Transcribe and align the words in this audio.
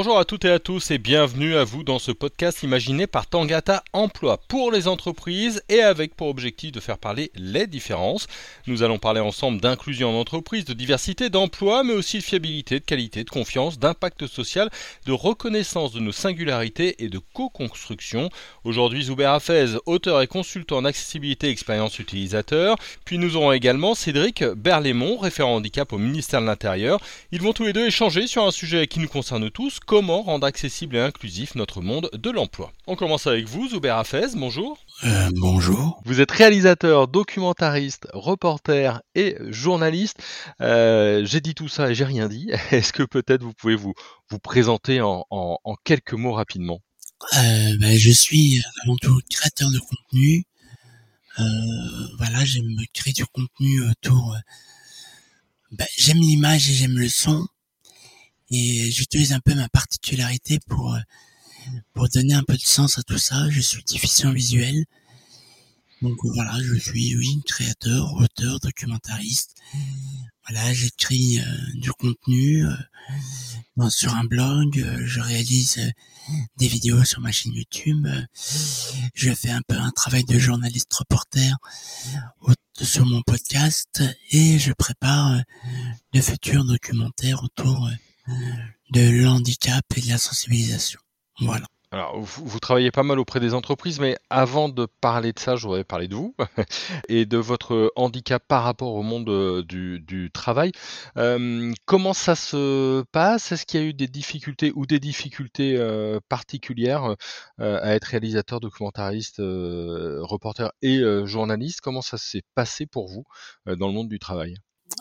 Bonjour 0.00 0.20
à 0.20 0.24
toutes 0.24 0.44
et 0.44 0.50
à 0.52 0.60
tous 0.60 0.92
et 0.92 0.98
bienvenue 0.98 1.56
à 1.56 1.64
vous 1.64 1.82
dans 1.82 1.98
ce 1.98 2.12
podcast 2.12 2.62
imaginé 2.62 3.08
par 3.08 3.26
Tangata 3.26 3.82
Emploi 3.92 4.38
pour 4.46 4.70
les 4.70 4.86
entreprises 4.86 5.60
et 5.68 5.80
avec 5.80 6.14
pour 6.14 6.28
objectif 6.28 6.70
de 6.70 6.78
faire 6.78 6.98
parler 6.98 7.32
les 7.34 7.66
différences. 7.66 8.28
Nous 8.68 8.84
allons 8.84 9.00
parler 9.00 9.18
ensemble 9.18 9.60
d'inclusion 9.60 10.10
en 10.10 10.20
entreprise, 10.20 10.64
de 10.64 10.72
diversité 10.72 11.30
d'emploi, 11.30 11.82
mais 11.82 11.94
aussi 11.94 12.18
de 12.18 12.22
fiabilité, 12.22 12.78
de 12.78 12.84
qualité, 12.84 13.24
de 13.24 13.28
confiance, 13.30 13.80
d'impact 13.80 14.28
social, 14.28 14.70
de 15.04 15.10
reconnaissance 15.10 15.90
de 15.90 15.98
nos 15.98 16.12
singularités 16.12 17.02
et 17.02 17.08
de 17.08 17.18
co-construction. 17.34 18.30
Aujourd'hui, 18.62 19.02
Zuber 19.02 19.24
Hafez, 19.24 19.78
auteur 19.84 20.22
et 20.22 20.28
consultant 20.28 20.76
en 20.76 20.84
accessibilité 20.84 21.48
et 21.48 21.50
expérience 21.50 21.98
utilisateur. 21.98 22.76
Puis 23.04 23.18
nous 23.18 23.34
aurons 23.34 23.50
également 23.50 23.96
Cédric 23.96 24.44
Berlémont, 24.44 25.18
référent 25.18 25.56
handicap 25.56 25.92
au 25.92 25.98
ministère 25.98 26.40
de 26.40 26.46
l'Intérieur. 26.46 27.00
Ils 27.32 27.42
vont 27.42 27.52
tous 27.52 27.64
les 27.64 27.72
deux 27.72 27.88
échanger 27.88 28.28
sur 28.28 28.46
un 28.46 28.52
sujet 28.52 28.86
qui 28.86 29.00
nous 29.00 29.08
concerne 29.08 29.50
tous 29.50 29.80
comment 29.88 30.20
rendre 30.20 30.46
accessible 30.46 30.96
et 30.96 31.00
inclusif 31.00 31.54
notre 31.54 31.80
monde 31.80 32.10
de 32.12 32.30
l'emploi. 32.30 32.72
On 32.86 32.94
commence 32.94 33.26
avec 33.26 33.48
vous, 33.48 33.70
Zuber 33.70 33.88
Hafez, 33.88 34.26
bonjour. 34.34 34.78
Euh, 35.04 35.30
bonjour. 35.34 36.02
Vous 36.04 36.20
êtes 36.20 36.30
réalisateur, 36.30 37.08
documentariste, 37.08 38.06
reporter 38.12 39.00
et 39.14 39.38
journaliste. 39.48 40.18
Euh, 40.60 41.24
j'ai 41.24 41.40
dit 41.40 41.54
tout 41.54 41.68
ça 41.68 41.90
et 41.90 41.94
j'ai 41.94 42.04
rien 42.04 42.28
dit. 42.28 42.50
Est-ce 42.70 42.92
que 42.92 43.02
peut-être 43.02 43.42
vous 43.42 43.54
pouvez 43.54 43.76
vous, 43.76 43.94
vous 44.28 44.38
présenter 44.38 45.00
en, 45.00 45.24
quelques 45.84 46.12
mots 46.12 46.34
rapidement? 46.34 46.80
Euh, 47.38 47.76
ben, 47.80 47.98
Je 47.98 48.10
suis 48.10 48.62
avant 48.84 48.96
tout 48.96 49.18
créateur 49.30 49.70
de 49.70 49.78
contenu. 49.78 50.44
voilà, 52.18 52.44
j'aime 52.44 52.76
créer 52.92 53.14
du 53.14 53.24
contenu 53.24 53.88
autour... 53.88 54.36
Ben, 55.72 55.86
j'aime 55.96 56.18
l'image 56.18 56.68
et 56.68 56.74
j'aime 56.74 56.98
le 56.98 57.08
son 57.08 57.46
et 58.50 58.90
j'utilise 58.90 59.32
un 59.32 59.40
peu 59.40 59.54
ma 59.54 59.68
particularité 59.68 60.58
pour 60.66 60.94
euh, 60.94 61.00
pour 61.92 62.08
donner 62.08 62.34
un 62.34 62.44
peu 62.44 62.54
de 62.54 62.62
sens 62.62 62.98
à 62.98 63.02
tout 63.02 63.18
ça. 63.18 63.48
Je 63.50 63.60
suis 63.60 63.82
déficient 63.84 64.32
visuel. 64.32 64.84
Donc 66.00 66.16
voilà, 66.22 66.56
je 66.62 66.76
suis 66.76 67.16
oui, 67.16 67.42
créateur, 67.44 68.14
auteur, 68.14 68.60
documentariste. 68.60 69.56
Voilà, 70.48 70.72
j'écris 70.72 71.40
euh, 71.40 71.44
du 71.74 71.90
contenu 71.92 72.64
euh, 72.64 73.90
sur 73.90 74.14
un 74.14 74.24
blog, 74.24 74.82
je 75.04 75.20
réalise 75.20 75.92
des 76.56 76.68
vidéos 76.68 77.04
sur 77.04 77.20
ma 77.20 77.32
chaîne 77.32 77.52
YouTube, 77.52 78.06
je 79.14 79.32
fais 79.32 79.50
un 79.50 79.62
peu 79.66 79.76
un 79.76 79.90
travail 79.90 80.24
de 80.24 80.38
journaliste 80.38 80.92
reporter 80.94 81.56
sur 82.80 83.06
mon 83.06 83.22
podcast 83.22 84.02
et 84.30 84.58
je 84.58 84.72
prépare 84.72 85.40
de 86.12 86.20
futurs 86.20 86.64
documentaires 86.64 87.42
autour 87.44 87.88
de 88.90 89.22
l'handicap 89.22 89.84
et 89.96 90.00
de 90.00 90.08
la 90.08 90.18
sensibilisation. 90.18 91.00
Voilà. 91.40 91.66
Alors, 91.90 92.20
vous, 92.20 92.60
travaillez 92.60 92.90
pas 92.90 93.02
mal 93.02 93.18
auprès 93.18 93.40
des 93.40 93.54
entreprises, 93.54 93.98
mais 93.98 94.18
avant 94.28 94.68
de 94.68 94.86
parler 95.00 95.32
de 95.32 95.38
ça, 95.38 95.56
je 95.56 95.66
voudrais 95.66 95.84
parler 95.84 96.06
de 96.06 96.14
vous 96.14 96.34
et 97.08 97.24
de 97.24 97.38
votre 97.38 97.90
handicap 97.96 98.44
par 98.46 98.62
rapport 98.62 98.92
au 98.92 99.02
monde 99.02 99.30
euh, 99.30 99.62
du, 99.62 100.30
travail. 100.30 100.72
Euh, 101.16 101.72
comment 101.86 102.12
ça 102.12 102.34
se 102.34 103.02
passe? 103.10 103.52
Est-ce 103.52 103.64
qu'il 103.64 103.80
y 103.80 103.82
a 103.82 103.86
eu 103.86 103.94
des 103.94 104.06
difficultés 104.06 104.70
ou 104.74 104.84
des 104.84 105.00
difficultés 105.00 105.76
euh, 105.78 106.20
particulières 106.28 107.16
à 107.58 107.94
être 107.94 108.04
réalisateur, 108.04 108.60
documentariste, 108.60 109.38
reporter 109.38 110.70
et 110.82 111.00
journaliste? 111.24 111.80
Comment 111.80 112.02
ça 112.02 112.18
s'est 112.18 112.42
passé 112.54 112.84
pour 112.84 113.08
vous 113.08 113.24
dans 113.66 113.88
le 113.88 113.94
monde 113.94 114.08
du 114.08 114.18
travail? 114.18 114.56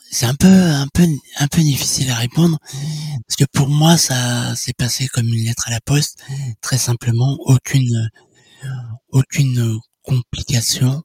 C'est 0.09 0.25
un 0.25 0.35
peu 0.35 0.47
un 0.47 0.87
peu 0.93 1.05
un 1.37 1.47
peu 1.47 1.61
difficile 1.61 2.09
à 2.11 2.15
répondre 2.15 2.57
parce 3.27 3.35
que 3.37 3.45
pour 3.53 3.67
moi 3.69 3.97
ça 3.97 4.55
s'est 4.55 4.73
passé 4.73 5.07
comme 5.07 5.27
une 5.27 5.45
lettre 5.45 5.67
à 5.67 5.71
la 5.71 5.81
poste 5.81 6.23
très 6.61 6.77
simplement 6.77 7.37
aucune 7.45 8.09
aucune 9.09 9.79
complication. 10.03 11.03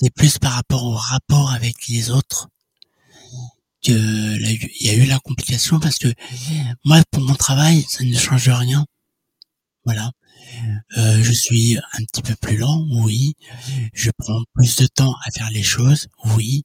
C'est 0.00 0.12
plus 0.14 0.38
par 0.38 0.52
rapport 0.52 0.84
au 0.84 0.94
rapport 0.94 1.52
avec 1.52 1.86
les 1.88 2.10
autres 2.10 2.48
que 3.84 3.92
il 3.92 4.86
y 4.86 4.90
a 4.90 4.94
eu 4.94 5.06
la 5.06 5.18
complication 5.18 5.80
parce 5.80 5.98
que 5.98 6.12
moi 6.84 7.02
pour 7.10 7.22
mon 7.22 7.34
travail 7.34 7.84
ça 7.88 8.04
ne 8.04 8.16
change 8.16 8.48
rien. 8.48 8.84
Voilà. 9.84 10.10
Euh, 10.96 11.22
je 11.22 11.32
suis 11.32 11.76
un 11.76 12.04
petit 12.04 12.22
peu 12.22 12.34
plus 12.36 12.56
lent 12.56 12.84
oui. 13.04 13.34
Je 13.94 14.10
prends 14.16 14.42
plus 14.54 14.76
de 14.76 14.86
temps 14.86 15.14
à 15.26 15.30
faire 15.30 15.50
les 15.50 15.62
choses 15.62 16.08
oui 16.36 16.64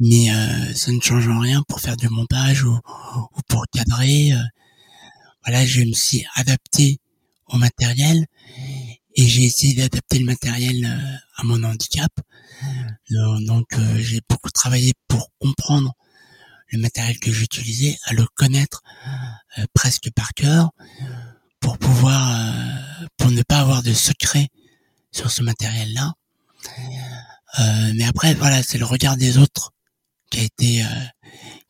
mais 0.00 0.30
euh, 0.30 0.74
ça 0.74 0.92
ne 0.92 1.00
change 1.00 1.28
rien 1.28 1.62
pour 1.68 1.80
faire 1.80 1.96
du 1.96 2.08
montage 2.08 2.64
ou, 2.64 2.74
ou 2.74 3.40
pour 3.48 3.64
cadrer. 3.72 4.32
Euh. 4.32 4.42
voilà, 5.44 5.66
je 5.66 5.82
me 5.82 5.92
suis 5.92 6.24
adapté 6.34 7.00
au 7.48 7.56
matériel 7.56 8.26
et 9.16 9.26
j'ai 9.26 9.44
essayé 9.44 9.74
d'adapter 9.74 10.18
le 10.18 10.26
matériel 10.26 10.84
euh, 10.84 11.16
à 11.36 11.44
mon 11.44 11.62
handicap. 11.64 12.12
Donc 13.46 13.66
j'ai 13.98 14.20
beaucoup 14.28 14.50
travaillé 14.50 14.92
pour 15.06 15.30
comprendre 15.38 15.94
le 16.70 16.78
matériel 16.78 17.18
que 17.18 17.32
j'utilisais, 17.32 17.96
à 18.04 18.12
le 18.12 18.26
connaître 18.34 18.82
presque 19.72 20.10
par 20.10 20.34
cœur, 20.34 20.70
pour 21.60 21.78
pouvoir, 21.78 22.36
pour 23.16 23.30
ne 23.30 23.42
pas 23.42 23.60
avoir 23.60 23.82
de 23.82 23.92
secret 23.92 24.48
sur 25.12 25.30
ce 25.30 25.42
matériel-là. 25.42 26.12
mais 27.94 28.04
après, 28.04 28.34
voilà, 28.34 28.62
c'est 28.62 28.78
le 28.78 28.84
regard 28.84 29.16
des 29.16 29.38
autres 29.38 29.72
qui 30.30 30.40
a 30.40 30.42
été 30.42 30.82
euh, 30.82 30.86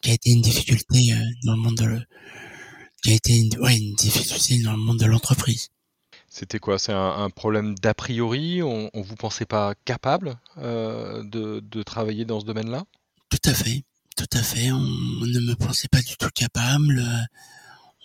qui 0.00 0.10
a 0.10 0.14
été 0.14 0.30
une 0.30 0.42
difficulté 0.42 1.12
euh, 1.12 1.24
dans 1.44 1.54
le 1.54 1.60
monde 1.60 1.76
de 1.76 2.06
qui 3.02 3.10
a 3.10 3.14
été 3.14 3.36
une, 3.36 3.56
ouais, 3.60 3.76
une 3.76 3.94
difficulté 3.94 4.60
dans 4.62 4.72
le 4.72 4.78
monde 4.78 4.98
de 4.98 5.06
l'entreprise. 5.06 5.68
C'était 6.28 6.58
quoi? 6.58 6.78
C'est 6.78 6.92
un, 6.92 7.30
problème 7.30 7.74
d'a 7.76 7.94
priori? 7.94 8.62
On, 8.62 8.90
on 8.92 9.02
vous 9.02 9.16
pensait 9.16 9.46
pas 9.46 9.74
capable 9.84 10.38
euh, 10.58 11.22
de, 11.24 11.60
de, 11.60 11.82
travailler 11.82 12.24
dans 12.24 12.40
ce 12.40 12.44
domaine-là? 12.44 12.84
Tout 13.30 13.40
à 13.44 13.54
fait, 13.54 13.84
tout 14.16 14.26
à 14.32 14.42
fait. 14.42 14.70
On, 14.72 14.80
ne 14.80 15.40
me 15.40 15.54
pensait 15.54 15.88
pas 15.88 16.02
du 16.02 16.16
tout 16.16 16.28
capable. 16.34 17.02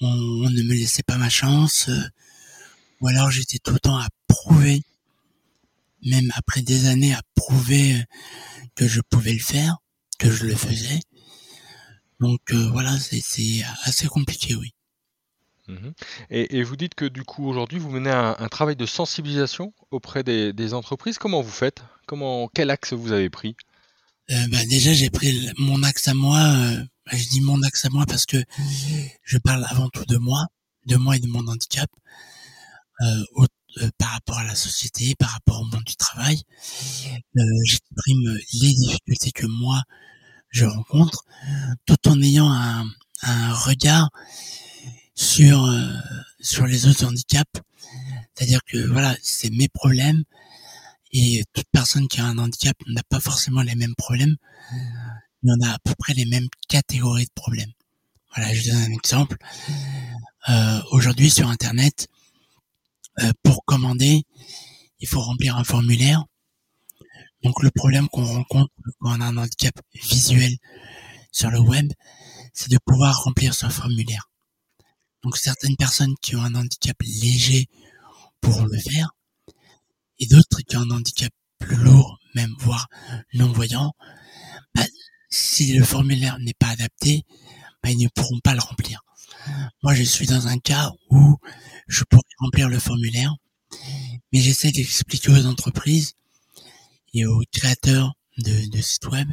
On, 0.01 0.07
on, 0.07 0.49
ne 0.49 0.61
me 0.63 0.73
laissait 0.73 1.03
pas 1.03 1.17
ma 1.17 1.29
chance. 1.29 1.89
ou 3.01 3.07
alors 3.07 3.29
j'étais 3.29 3.59
tout 3.59 3.73
le 3.73 3.79
temps 3.79 3.97
à 3.97 4.07
prouver, 4.27 4.83
même 6.05 6.31
après 6.35 6.61
des 6.61 6.87
années, 6.87 7.13
à 7.13 7.21
prouver 7.35 8.03
que 8.75 8.87
je 8.87 9.01
pouvais 9.01 9.33
le 9.33 9.39
faire 9.39 9.77
que 10.23 10.31
je 10.31 10.45
le 10.45 10.55
faisais. 10.55 11.01
Donc 12.19 12.39
euh, 12.51 12.69
voilà, 12.71 12.97
c'est 12.99 13.63
assez 13.83 14.07
compliqué, 14.07 14.55
oui. 14.55 14.71
Mhm. 15.67 15.93
Et, 16.29 16.61
vous 16.63 16.75
dites 16.75 16.93
que 16.93 17.05
du 17.05 17.23
coup 17.23 17.47
aujourd'hui 17.47 17.79
vous 17.79 17.89
menez 17.89 18.11
un, 18.11 18.47
travail 18.49 18.75
de 18.75 18.85
sensibilisation 18.85 19.73
auprès 19.91 20.23
des, 20.23 20.73
entreprises. 20.73 21.17
Comment 21.17 21.41
vous 21.41 21.51
faites? 21.51 21.83
Comment 22.05 22.49
quel 22.53 22.69
axe 22.69 22.93
vous 22.93 23.11
avez 23.11 23.29
pris? 23.29 23.55
Euh, 24.31 24.47
bah, 24.49 24.65
déjà 24.65 24.93
j'ai 24.93 25.09
pris 25.09 25.49
mon 25.57 25.83
axe 25.83 26.07
à 26.07 26.13
moi. 26.13 26.39
Euh, 26.39 26.83
je 27.11 27.27
dis 27.29 27.41
mon 27.41 27.61
axe 27.63 27.85
à 27.85 27.89
moi 27.89 28.05
parce 28.07 28.25
que 28.25 28.37
je 29.23 29.37
parle 29.37 29.65
avant 29.69 29.89
tout 29.89 30.05
de 30.05 30.17
moi, 30.17 30.47
de 30.85 30.95
moi 30.95 31.15
et 31.17 31.19
de 31.19 31.27
mon 31.27 31.45
handicap. 31.47 31.89
par 33.97 34.11
rapport 34.11 34.37
à 34.37 34.43
la 34.43 34.55
société, 34.55 35.15
par 35.15 35.29
rapport 35.29 35.61
au 35.61 35.65
monde 35.65 35.83
du 35.83 35.95
travail, 35.95 36.41
j'exprime 37.65 38.37
les 38.61 38.73
difficultés 38.73 39.31
que 39.31 39.47
moi 39.47 39.83
je 40.53 40.65
rencontre, 40.65 41.25
tout 41.85 42.07
en 42.07 42.21
ayant 42.21 42.49
un, 42.49 42.85
regard 43.53 44.09
sur 45.15 45.65
euh, 45.65 45.93
sur 46.41 46.65
les 46.65 46.87
autres 46.87 47.05
handicaps. 47.05 47.61
C'est-à-dire 48.33 48.59
que 48.65 48.77
voilà, 48.91 49.15
c'est 49.21 49.49
mes 49.49 49.67
problèmes 49.67 50.23
et 51.11 51.43
toute 51.53 51.67
personne 51.71 52.07
qui 52.07 52.19
a 52.19 52.25
un 52.25 52.37
handicap 52.37 52.75
n'a 52.87 53.03
pas 53.09 53.19
forcément 53.19 53.61
les 53.61 53.75
mêmes 53.75 53.95
problèmes, 53.95 54.35
mais 55.41 55.51
on 55.57 55.65
a 55.65 55.73
à 55.73 55.77
peu 55.83 55.93
près 55.97 56.13
les 56.13 56.25
mêmes 56.25 56.47
catégories 56.67 57.25
de 57.25 57.33
problèmes. 57.35 57.71
Voilà, 58.35 58.53
je 58.53 58.69
donne 58.69 58.81
un 58.81 58.91
exemple. 58.91 59.37
Euh, 60.49 60.81
Aujourd'hui 60.91 61.29
sur 61.29 61.47
Internet, 61.49 62.07
euh, 63.21 63.31
pour 63.43 63.63
commander, 63.65 64.23
il 64.99 65.07
faut 65.07 65.21
remplir 65.21 65.55
un 65.57 65.63
formulaire 65.63 66.25
donc 67.43 67.61
le 67.61 67.71
problème 67.71 68.07
qu'on 68.09 68.25
rencontre 68.25 68.71
quand 68.99 69.17
on 69.17 69.21
a 69.21 69.25
un 69.25 69.37
handicap 69.37 69.75
visuel 69.93 70.55
sur 71.31 71.49
le 71.51 71.59
web, 71.59 71.91
c'est 72.53 72.69
de 72.69 72.77
pouvoir 72.85 73.23
remplir 73.23 73.53
ce 73.53 73.67
formulaire. 73.67 74.29
Donc 75.23 75.37
certaines 75.37 75.75
personnes 75.75 76.13
qui 76.21 76.35
ont 76.35 76.43
un 76.43 76.55
handicap 76.55 76.95
léger 77.01 77.67
pourront 78.41 78.65
le 78.65 78.79
faire, 78.79 79.11
et 80.19 80.27
d'autres 80.27 80.61
qui 80.67 80.77
ont 80.77 80.81
un 80.81 80.91
handicap 80.91 81.31
plus 81.59 81.77
lourd, 81.77 82.19
même 82.35 82.53
voire 82.59 82.87
non-voyant, 83.33 83.93
bah, 84.75 84.83
si 85.29 85.73
le 85.73 85.85
formulaire 85.85 86.37
n'est 86.39 86.53
pas 86.53 86.67
adapté, 86.67 87.23
bah, 87.81 87.89
ils 87.89 87.97
ne 87.97 88.09
pourront 88.09 88.39
pas 88.39 88.53
le 88.53 88.59
remplir. 88.59 89.01
Moi, 89.81 89.93
je 89.93 90.03
suis 90.03 90.27
dans 90.27 90.47
un 90.47 90.59
cas 90.59 90.91
où 91.09 91.37
je 91.87 92.03
pourrais 92.03 92.23
remplir 92.37 92.69
le 92.69 92.79
formulaire, 92.79 93.35
mais 94.31 94.39
j'essaie 94.39 94.71
d'expliquer 94.71 95.31
aux 95.31 95.45
entreprises 95.45 96.13
et 97.13 97.25
aux 97.25 97.41
créateurs 97.51 98.13
de, 98.37 98.81
sites 98.81 99.07
web 99.07 99.29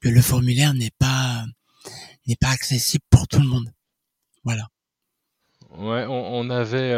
que 0.00 0.08
le 0.08 0.20
formulaire 0.20 0.74
n'est 0.74 0.92
pas 0.98 1.44
n'est 2.26 2.36
pas 2.36 2.50
accessible 2.50 3.04
pour 3.10 3.26
tout 3.26 3.40
le 3.40 3.48
monde. 3.48 3.72
Voilà. 4.44 4.68
Ouais, 5.78 6.04
on, 6.08 6.50
avait 6.50 6.92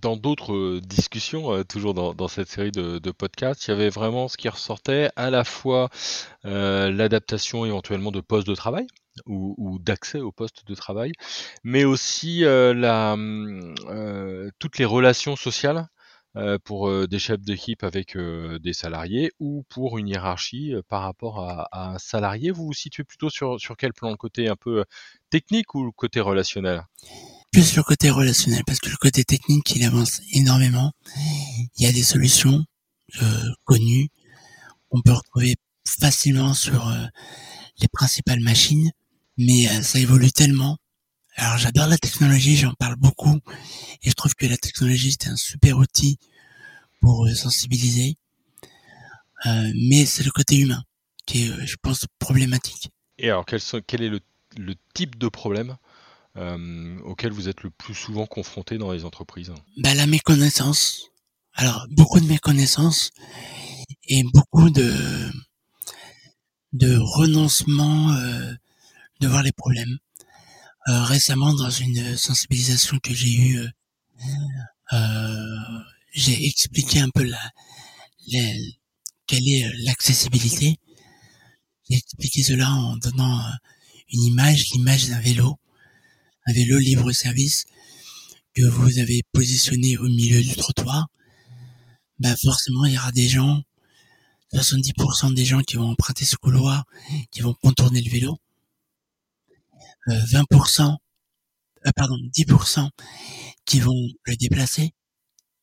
dans 0.00 0.16
d'autres 0.16 0.78
discussions, 0.78 1.64
toujours 1.64 1.92
dans, 1.92 2.28
cette 2.28 2.48
série 2.48 2.70
de, 2.70 3.10
podcasts, 3.10 3.66
il 3.66 3.72
y 3.72 3.74
avait 3.74 3.90
vraiment 3.90 4.28
ce 4.28 4.36
qui 4.36 4.48
ressortait 4.48 5.10
à 5.16 5.28
la 5.30 5.42
fois 5.42 5.88
l'adaptation 6.44 7.66
éventuellement 7.66 8.12
de 8.12 8.20
postes 8.20 8.46
de 8.46 8.54
travail 8.54 8.86
ou, 9.26 9.78
d'accès 9.82 10.20
aux 10.20 10.30
postes 10.30 10.66
de 10.68 10.74
travail, 10.76 11.12
mais 11.64 11.84
aussi 11.84 12.42
la, 12.42 13.16
toutes 14.60 14.78
les 14.78 14.84
relations 14.84 15.34
sociales 15.34 15.88
pour 16.64 17.08
des 17.08 17.18
chefs 17.18 17.40
d'équipe 17.40 17.82
avec 17.82 18.16
des 18.16 18.72
salariés 18.72 19.32
ou 19.40 19.64
pour 19.68 19.98
une 19.98 20.08
hiérarchie 20.08 20.74
par 20.88 21.02
rapport 21.02 21.40
à, 21.40 21.68
un 21.72 21.98
salarié? 21.98 22.50
Vous 22.50 22.66
vous 22.66 22.72
situez 22.72 23.04
plutôt 23.04 23.30
sur, 23.30 23.58
sur 23.60 23.76
quel 23.76 23.92
plan? 23.92 24.10
Le 24.10 24.16
côté 24.16 24.48
un 24.48 24.56
peu 24.56 24.84
technique 25.30 25.74
ou 25.74 25.84
le 25.84 25.90
côté 25.90 26.20
relationnel? 26.20 26.84
Plus 27.52 27.74
le 27.76 27.82
côté 27.82 28.10
relationnel, 28.10 28.62
parce 28.64 28.78
que 28.78 28.90
le 28.90 28.96
côté 28.96 29.24
technique, 29.24 29.74
il 29.74 29.84
avance 29.84 30.20
énormément. 30.32 30.92
Il 31.78 31.84
y 31.84 31.86
a 31.86 31.92
des 31.92 32.04
solutions 32.04 32.64
connues 33.64 34.08
qu'on 34.88 35.00
peut 35.00 35.12
retrouver 35.12 35.56
facilement 35.84 36.54
sur 36.54 36.92
les 37.80 37.88
principales 37.88 38.40
machines, 38.40 38.90
mais 39.36 39.66
ça 39.82 39.98
évolue 39.98 40.30
tellement 40.30 40.78
alors 41.36 41.58
j'adore 41.58 41.86
la 41.86 41.98
technologie, 41.98 42.56
j'en 42.56 42.74
parle 42.74 42.96
beaucoup 42.96 43.38
et 44.02 44.10
je 44.10 44.14
trouve 44.14 44.34
que 44.34 44.46
la 44.46 44.56
technologie 44.56 45.16
c'est 45.18 45.28
un 45.28 45.36
super 45.36 45.78
outil 45.78 46.18
pour 47.00 47.26
euh, 47.26 47.34
sensibiliser. 47.34 48.16
Euh, 49.46 49.72
mais 49.88 50.04
c'est 50.06 50.22
le 50.22 50.30
côté 50.30 50.56
humain 50.56 50.82
qui 51.26 51.46
est, 51.46 51.50
euh, 51.50 51.66
je 51.66 51.76
pense, 51.80 52.06
problématique. 52.18 52.90
Et 53.18 53.30
alors 53.30 53.46
quel, 53.46 53.60
quel 53.86 54.02
est 54.02 54.10
le, 54.10 54.20
type 54.94 55.18
de 55.18 55.28
problème 55.28 55.76
auquel 57.04 57.32
vous 57.32 57.48
êtes 57.48 57.62
le 57.62 57.70
plus 57.70 57.94
souvent 57.94 58.26
confronté 58.26 58.78
dans 58.78 58.92
les 58.92 59.04
entreprises? 59.04 59.52
Bah, 59.76 59.94
La 59.94 60.06
méconnaissance. 60.06 61.10
Alors 61.54 61.86
beaucoup 61.90 62.20
de 62.20 62.26
méconnaissance 62.26 63.10
et 64.04 64.22
beaucoup 64.32 64.70
de, 64.70 65.30
de 66.72 66.96
renoncement 66.96 68.14
de 69.20 69.28
voir 69.28 69.42
les 69.42 69.52
problèmes. 69.52 69.98
Euh, 70.88 71.04
récemment 71.04 71.52
dans 71.54 71.68
une 71.70 72.16
sensibilisation 72.16 72.98
que 73.00 73.12
j'ai 73.12 73.34
eue, 73.34 73.58
euh, 73.58 73.68
euh, 74.94 75.56
j'ai 76.12 76.46
expliqué 76.46 77.00
un 77.00 77.10
peu 77.10 77.22
la, 77.22 77.38
quelle 79.26 79.46
est 79.46 79.70
l'accessibilité. 79.84 80.78
J'ai 81.88 81.98
expliqué 81.98 82.42
cela 82.42 82.70
en 82.70 82.96
donnant 82.96 83.42
une 84.10 84.22
image, 84.22 84.70
l'image 84.72 85.08
d'un 85.08 85.20
vélo, 85.20 85.58
un 86.46 86.52
vélo 86.54 86.78
libre 86.78 87.12
service 87.12 87.66
que 88.54 88.62
vous 88.62 88.98
avez 88.98 89.22
positionné 89.32 89.98
au 89.98 90.08
milieu 90.08 90.42
du 90.42 90.54
trottoir. 90.56 91.08
Bah 92.18 92.34
forcément, 92.42 92.86
il 92.86 92.94
y 92.94 92.98
aura 92.98 93.12
des 93.12 93.28
gens, 93.28 93.62
70% 94.54 95.34
des 95.34 95.44
gens 95.44 95.60
qui 95.60 95.76
vont 95.76 95.90
emprunter 95.90 96.24
ce 96.24 96.36
couloir, 96.36 96.84
qui 97.30 97.42
vont 97.42 97.54
contourner 97.54 98.00
le 98.00 98.10
vélo. 98.10 98.38
20%, 100.08 100.82
euh, 100.92 101.88
euh, 101.88 101.90
pardon, 101.96 102.16
10% 102.32 102.88
qui 103.64 103.80
vont 103.80 104.08
le 104.24 104.36
déplacer 104.36 104.92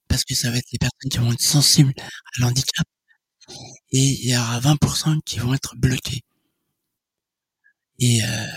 parce 0.07 0.23
que 0.23 0.35
ça 0.35 0.51
va 0.51 0.57
être 0.57 0.71
les 0.71 0.79
personnes 0.79 1.09
qui 1.11 1.17
vont 1.19 1.33
être 1.33 1.41
sensibles 1.41 1.93
à 1.99 2.41
l'handicap 2.41 2.87
et 3.91 3.99
il 3.99 4.29
y 4.29 4.37
aura 4.37 4.59
20% 4.59 5.19
qui 5.25 5.39
vont 5.39 5.53
être 5.53 5.75
bloqués. 5.77 6.21
Et 7.99 8.23
euh, 8.23 8.47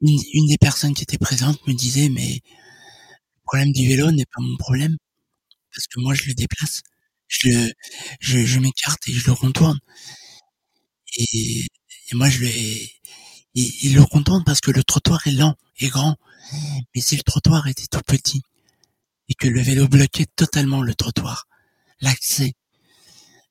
une, 0.00 0.46
des 0.48 0.56
personnes 0.58 0.94
qui 0.94 1.02
était 1.02 1.18
présente 1.18 1.66
me 1.66 1.74
disait 1.74 2.08
mais 2.08 2.40
le 2.42 3.42
problème 3.44 3.72
du 3.72 3.86
vélo 3.88 4.10
n'est 4.10 4.24
pas 4.26 4.40
mon 4.42 4.56
problème 4.56 4.96
parce 5.74 5.86
que 5.88 6.00
moi 6.00 6.14
je 6.14 6.24
le 6.28 6.34
déplace, 6.34 6.82
je 7.28 7.48
le, 7.48 7.72
je, 8.20 8.44
je 8.44 8.60
m'écarte 8.60 9.08
et 9.08 9.12
je 9.12 9.28
le 9.28 9.36
contourne. 9.36 9.78
Et, 11.16 11.66
et 12.10 12.14
moi 12.14 12.28
je 12.28 12.40
le, 12.44 12.50
il, 13.56 13.94
le 13.94 14.04
contourne 14.04 14.44
parce 14.44 14.60
que 14.60 14.70
le 14.70 14.84
trottoir 14.84 15.26
est 15.26 15.32
lent 15.32 15.54
et 15.78 15.88
grand. 15.88 16.16
Mais 16.94 17.00
si 17.00 17.16
le 17.16 17.22
trottoir 17.22 17.66
était 17.66 17.86
tout 17.86 18.02
petit 18.06 18.42
et 19.28 19.34
que 19.34 19.48
le 19.48 19.60
vélo 19.60 19.88
bloquait 19.88 20.26
totalement 20.36 20.82
le 20.82 20.94
trottoir, 20.94 21.46
l'accès, 22.00 22.54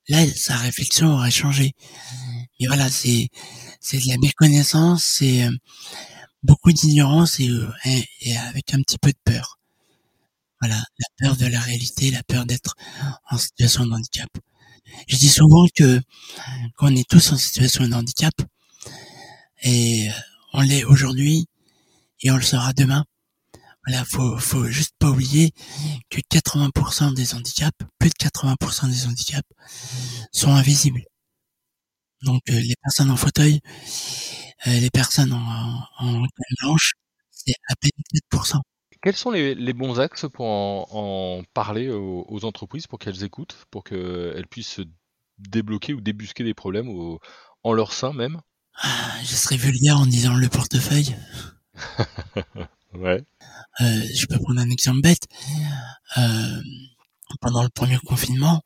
là, 0.08 0.24
sa 0.34 0.56
réflexion 0.56 1.14
aurait 1.14 1.30
changé. 1.30 1.74
Mais 2.60 2.66
voilà, 2.68 2.88
c'est 2.88 3.28
c'est 3.80 3.98
de 3.98 4.08
la 4.08 4.16
méconnaissance, 4.18 5.04
c'est 5.04 5.44
euh, 5.44 5.50
beaucoup 6.42 6.72
d'ignorance 6.72 7.40
et, 7.40 7.48
euh, 7.50 7.70
et, 8.20 8.36
avec 8.36 8.72
un 8.74 8.82
petit 8.82 8.98
peu 8.98 9.10
de 9.10 9.18
peur. 9.24 9.58
Voilà, 10.60 10.76
la 10.76 11.06
peur 11.18 11.36
de 11.36 11.46
la 11.46 11.60
réalité, 11.60 12.10
la 12.10 12.22
peur 12.22 12.46
d'être 12.46 12.74
en 13.30 13.36
situation 13.36 13.84
de 13.86 13.92
handicap. 13.92 14.30
Je 15.08 15.16
dis 15.16 15.28
souvent 15.28 15.66
que 15.74 16.00
quand 16.76 16.92
on 16.92 16.96
est 16.96 17.08
tous 17.08 17.32
en 17.32 17.36
situation 17.36 17.86
de 17.86 17.94
handicap, 17.94 18.32
et 19.62 20.08
euh, 20.08 20.12
on 20.52 20.60
l'est 20.62 20.84
aujourd'hui 20.84 21.46
et 22.20 22.30
on 22.30 22.36
le 22.36 22.42
sera 22.42 22.72
demain. 22.72 23.04
Voilà, 23.86 24.04
faut, 24.04 24.36
faut 24.38 24.66
juste 24.66 24.94
pas 24.98 25.10
oublier 25.10 25.52
que 26.10 26.20
80% 26.20 27.14
des 27.14 27.34
handicaps, 27.34 27.78
plus 27.98 28.10
de 28.10 28.14
80% 28.14 28.90
des 28.90 29.06
handicaps 29.06 29.48
sont 30.32 30.54
invisibles. 30.54 31.04
Donc 32.22 32.42
euh, 32.50 32.58
les 32.60 32.74
personnes 32.82 33.10
en 33.10 33.16
fauteuil, 33.16 33.60
euh, 34.66 34.80
les 34.80 34.90
personnes 34.90 35.32
en, 35.32 35.80
en, 35.98 36.26
blanche, 36.60 36.94
c'est 37.30 37.54
à 37.68 37.76
peine 37.76 37.90
4%. 38.32 38.60
Quels 39.02 39.14
sont 39.14 39.30
les, 39.30 39.72
bons 39.72 40.00
axes 40.00 40.26
pour 40.32 40.46
en, 40.46 41.44
parler 41.54 41.88
aux, 41.90 42.44
entreprises 42.44 42.88
pour 42.88 42.98
qu'elles 42.98 43.22
écoutent, 43.22 43.56
pour 43.70 43.84
qu'elles 43.84 44.48
puissent 44.50 44.80
débloquer 45.38 45.94
ou 45.94 46.00
débusquer 46.00 46.42
des 46.42 46.54
problèmes 46.54 46.88
en 47.62 47.72
leur 47.72 47.92
sein 47.92 48.12
même? 48.12 48.40
Je 48.82 49.34
serais 49.34 49.56
vulgaire 49.56 49.98
en 49.98 50.06
disant 50.06 50.34
le 50.34 50.48
portefeuille. 50.48 51.16
ouais. 52.94 53.24
Euh, 53.80 54.02
je 54.14 54.26
peux 54.26 54.38
prendre 54.38 54.60
un 54.60 54.70
exemple 54.70 55.00
bête. 55.02 55.26
Euh, 56.16 56.62
pendant 57.40 57.62
le 57.62 57.68
premier 57.68 57.98
confinement, 57.98 58.62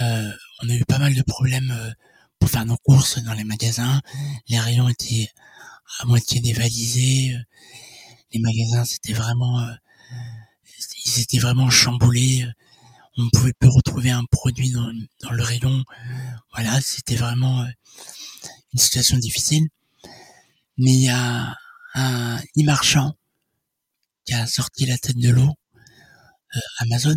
euh, 0.00 0.30
on 0.62 0.68
a 0.68 0.74
eu 0.74 0.84
pas 0.84 0.98
mal 0.98 1.14
de 1.14 1.22
problèmes 1.22 1.70
euh, 1.70 1.90
pour 2.38 2.50
faire 2.50 2.66
nos 2.66 2.76
courses 2.76 3.22
dans 3.22 3.32
les 3.32 3.44
magasins. 3.44 4.00
Les 4.48 4.58
rayons 4.58 4.88
étaient 4.88 5.28
à 6.00 6.04
moitié 6.06 6.40
dévalisés. 6.40 7.34
Les 8.32 8.40
magasins, 8.40 8.84
c'était 8.84 9.14
vraiment, 9.14 9.60
euh, 9.60 9.72
ils 11.06 11.20
étaient 11.20 11.38
vraiment 11.38 11.70
chamboulés. 11.70 12.46
On 13.18 13.24
ne 13.24 13.30
pouvait 13.30 13.52
plus 13.52 13.68
retrouver 13.68 14.12
un 14.12 14.24
produit 14.30 14.70
dans, 14.70 14.92
le 15.32 15.42
rayon. 15.42 15.84
Voilà, 16.52 16.80
c'était 16.80 17.16
vraiment 17.16 17.66
une 18.72 18.78
situation 18.78 19.18
difficile. 19.18 19.66
Mais 20.76 20.92
il 20.92 21.02
y 21.02 21.08
a 21.08 21.56
un 21.94 22.38
e-marchand 22.56 23.16
qui 24.24 24.34
a 24.34 24.46
sorti 24.46 24.86
la 24.86 24.96
tête 24.98 25.16
de 25.16 25.30
l'eau, 25.30 25.52
euh, 26.54 26.60
Amazon. 26.78 27.16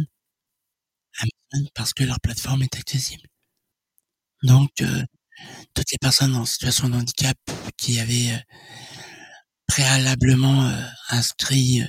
Amazon 1.19 1.69
parce 1.75 1.93
que 1.93 2.03
leur 2.03 2.19
plateforme 2.19 2.63
est 2.63 2.75
accessible. 2.77 3.27
Donc, 4.41 4.71
euh, 4.81 5.03
toutes 5.75 5.91
les 5.91 5.99
personnes 5.99 6.35
en 6.35 6.45
situation 6.45 6.89
de 6.89 6.95
handicap 6.95 7.37
qui 7.77 7.99
avaient 7.99 8.31
euh, 8.31 8.39
préalablement 9.67 10.67
inscrit 11.09 11.83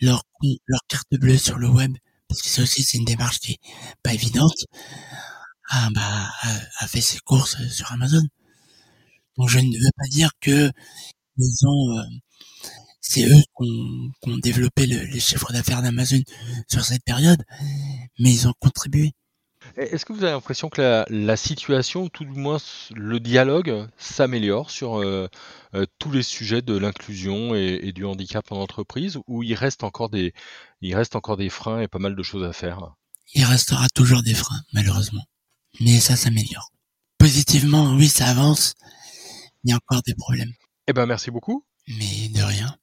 leur, 0.00 0.22
leur 0.66 0.80
carte 0.88 1.12
bleue 1.12 1.38
sur 1.38 1.58
le 1.58 1.68
web, 1.68 1.96
parce 2.32 2.40
que 2.42 2.48
ça 2.48 2.62
aussi 2.62 2.82
c'est 2.82 2.96
une 2.96 3.04
démarche 3.04 3.40
qui 3.40 3.52
est 3.52 3.60
pas 4.02 4.14
évidente, 4.14 4.56
ah, 5.70 5.90
bah, 5.94 6.30
a 6.78 6.88
fait 6.88 7.02
ses 7.02 7.18
courses 7.18 7.56
sur 7.68 7.92
Amazon. 7.92 8.22
Donc 9.36 9.50
je 9.50 9.58
ne 9.58 9.66
veux 9.66 9.90
pas 9.96 10.08
dire 10.08 10.30
que 10.40 10.70
ils 11.36 11.66
ont, 11.66 11.98
euh, 11.98 12.04
c'est 13.00 13.24
eux 13.26 13.42
qui 13.58 14.30
ont, 14.30 14.38
développé 14.38 14.86
le, 14.86 15.04
les 15.04 15.20
chiffres 15.20 15.52
d'affaires 15.52 15.82
d'Amazon 15.82 16.20
sur 16.70 16.84
cette 16.84 17.04
période, 17.04 17.42
mais 18.18 18.32
ils 18.32 18.48
ont 18.48 18.54
contribué. 18.60 19.12
Est-ce 19.76 20.04
que 20.04 20.12
vous 20.12 20.22
avez 20.22 20.32
l'impression 20.32 20.68
que 20.68 21.04
la, 21.08 21.36
situation, 21.36 22.04
ou 22.04 22.08
tout 22.08 22.24
du 22.24 22.38
moins 22.38 22.58
le 22.94 23.20
dialogue, 23.20 23.86
s'améliore 23.96 24.70
sur 24.70 25.00
euh, 25.00 25.28
euh, 25.74 25.86
tous 25.98 26.10
les 26.10 26.22
sujets 26.22 26.62
de 26.62 26.76
l'inclusion 26.76 27.54
et, 27.54 27.92
du 27.92 28.04
handicap 28.04 28.50
en 28.52 28.56
entreprise, 28.56 29.18
ou 29.26 29.42
il 29.42 29.54
reste 29.54 29.84
encore 29.84 30.10
des, 30.10 30.34
il 30.80 30.94
reste 30.94 31.16
encore 31.16 31.36
des 31.36 31.48
freins 31.48 31.80
et 31.80 31.88
pas 31.88 31.98
mal 31.98 32.14
de 32.14 32.22
choses 32.22 32.44
à 32.44 32.52
faire? 32.52 32.94
Il 33.34 33.44
restera 33.44 33.88
toujours 33.94 34.22
des 34.22 34.34
freins, 34.34 34.62
malheureusement, 34.72 35.24
mais 35.80 36.00
ça 36.00 36.16
s'améliore. 36.16 36.70
Positivement, 37.18 37.94
oui, 37.94 38.08
ça 38.08 38.26
avance, 38.26 38.74
il 39.64 39.70
y 39.70 39.72
a 39.72 39.76
encore 39.76 40.02
des 40.02 40.14
problèmes. 40.14 40.52
Eh 40.88 40.92
ben, 40.92 41.06
merci 41.06 41.30
beaucoup. 41.30 41.64
Mais 41.88 42.28
de 42.28 42.42
rien. 42.42 42.76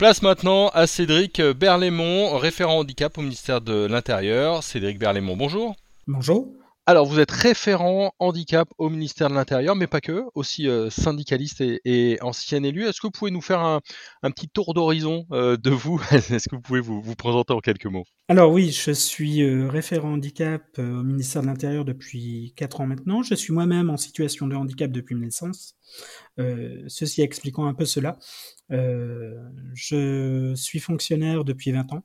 Place 0.00 0.22
maintenant 0.22 0.68
à 0.68 0.86
Cédric 0.86 1.42
Berlaymont, 1.42 2.38
référent 2.38 2.78
handicap 2.78 3.18
au 3.18 3.20
ministère 3.20 3.60
de 3.60 3.84
l'Intérieur. 3.84 4.62
Cédric 4.62 4.98
Berlaymont, 4.98 5.36
bonjour. 5.36 5.76
Bonjour. 6.06 6.48
Alors, 6.86 7.06
vous 7.06 7.20
êtes 7.20 7.30
référent 7.30 8.14
handicap 8.18 8.68
au 8.78 8.88
ministère 8.88 9.28
de 9.28 9.34
l'Intérieur, 9.34 9.76
mais 9.76 9.86
pas 9.86 10.00
que, 10.00 10.24
aussi 10.34 10.66
euh, 10.66 10.88
syndicaliste 10.90 11.60
et, 11.60 12.18
ancien 12.22 12.62
élu. 12.64 12.84
Est-ce 12.86 13.00
que 13.00 13.06
vous 13.06 13.12
pouvez 13.12 13.30
nous 13.30 13.42
faire 13.42 13.60
un, 13.60 13.80
petit 14.30 14.48
tour 14.48 14.72
d'horizon 14.72 15.26
euh, 15.30 15.56
de 15.56 15.70
vous? 15.70 16.00
Est-ce 16.10 16.48
que 16.48 16.56
vous 16.56 16.62
pouvez 16.62 16.80
vous, 16.80 17.00
vous, 17.02 17.14
présenter 17.14 17.52
en 17.52 17.60
quelques 17.60 17.86
mots? 17.86 18.04
Alors 18.28 18.50
oui, 18.50 18.70
je 18.70 18.92
suis 18.92 19.42
euh, 19.42 19.68
référent 19.68 20.14
handicap 20.14 20.62
au 20.78 21.02
ministère 21.02 21.42
de 21.42 21.48
l'Intérieur 21.48 21.84
depuis 21.84 22.54
4 22.56 22.80
ans 22.80 22.86
maintenant. 22.86 23.22
Je 23.22 23.34
suis 23.34 23.52
moi-même 23.52 23.90
en 23.90 23.98
situation 23.98 24.46
de 24.46 24.56
handicap 24.56 24.90
depuis 24.90 25.14
ma 25.14 25.26
naissance. 25.26 25.76
ceci 26.38 27.20
expliquant 27.20 27.66
un 27.66 27.74
peu 27.74 27.84
cela. 27.84 28.18
je 28.70 30.54
suis 30.56 30.78
fonctionnaire 30.80 31.44
depuis 31.44 31.72
20 31.72 31.92
ans. 31.92 32.02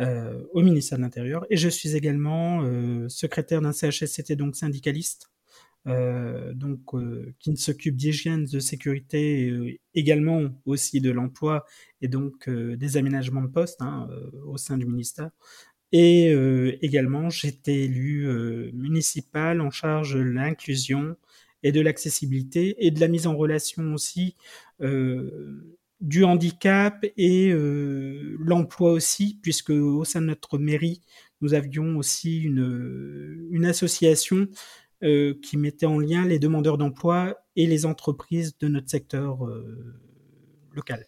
Euh, 0.00 0.42
au 0.52 0.60
ministère 0.60 0.98
de 0.98 1.04
l'Intérieur. 1.04 1.46
Et 1.50 1.56
je 1.56 1.68
suis 1.68 1.94
également 1.94 2.62
euh, 2.64 3.08
secrétaire 3.08 3.60
d'un 3.60 3.70
CHSCT, 3.70 4.34
donc 4.34 4.56
syndicaliste, 4.56 5.30
euh, 5.86 6.52
donc 6.52 6.80
qui 7.38 7.56
s'occupe 7.56 7.94
d'hygiène, 7.94 8.44
de 8.44 8.58
sécurité, 8.58 9.78
également 9.94 10.50
aussi 10.66 11.00
de 11.00 11.12
l'emploi 11.12 11.64
et 12.00 12.08
donc 12.08 12.50
des 12.50 12.96
aménagements 12.96 13.42
de 13.42 13.46
poste 13.46 13.82
hein, 13.82 14.08
au 14.44 14.56
sein 14.56 14.78
du 14.78 14.86
ministère. 14.86 15.30
Et 15.92 16.32
également, 16.82 17.30
j'étais 17.30 17.82
élu 17.84 18.26
municipal 18.72 19.60
en 19.60 19.70
charge 19.70 20.14
de 20.16 20.20
l'inclusion 20.20 21.14
et 21.62 21.70
de 21.70 21.80
l'accessibilité 21.80 22.84
et 22.84 22.90
de 22.90 22.98
la 22.98 23.06
mise 23.06 23.28
en 23.28 23.36
relation 23.36 23.94
aussi 23.94 24.34
du 26.00 26.24
handicap 26.24 27.04
et 27.16 27.50
euh, 27.50 28.36
l'emploi 28.38 28.92
aussi, 28.92 29.38
puisque 29.42 29.70
au 29.70 30.04
sein 30.04 30.20
de 30.20 30.26
notre 30.26 30.58
mairie, 30.58 31.00
nous 31.40 31.54
avions 31.54 31.96
aussi 31.96 32.40
une, 32.40 33.48
une 33.50 33.64
association 33.64 34.48
euh, 35.02 35.34
qui 35.42 35.56
mettait 35.56 35.86
en 35.86 35.98
lien 35.98 36.24
les 36.24 36.38
demandeurs 36.38 36.78
d'emploi 36.78 37.36
et 37.56 37.66
les 37.66 37.84
entreprises 37.86 38.56
de 38.58 38.68
notre 38.68 38.88
secteur 38.88 39.46
euh, 39.46 39.94
local. 40.72 41.06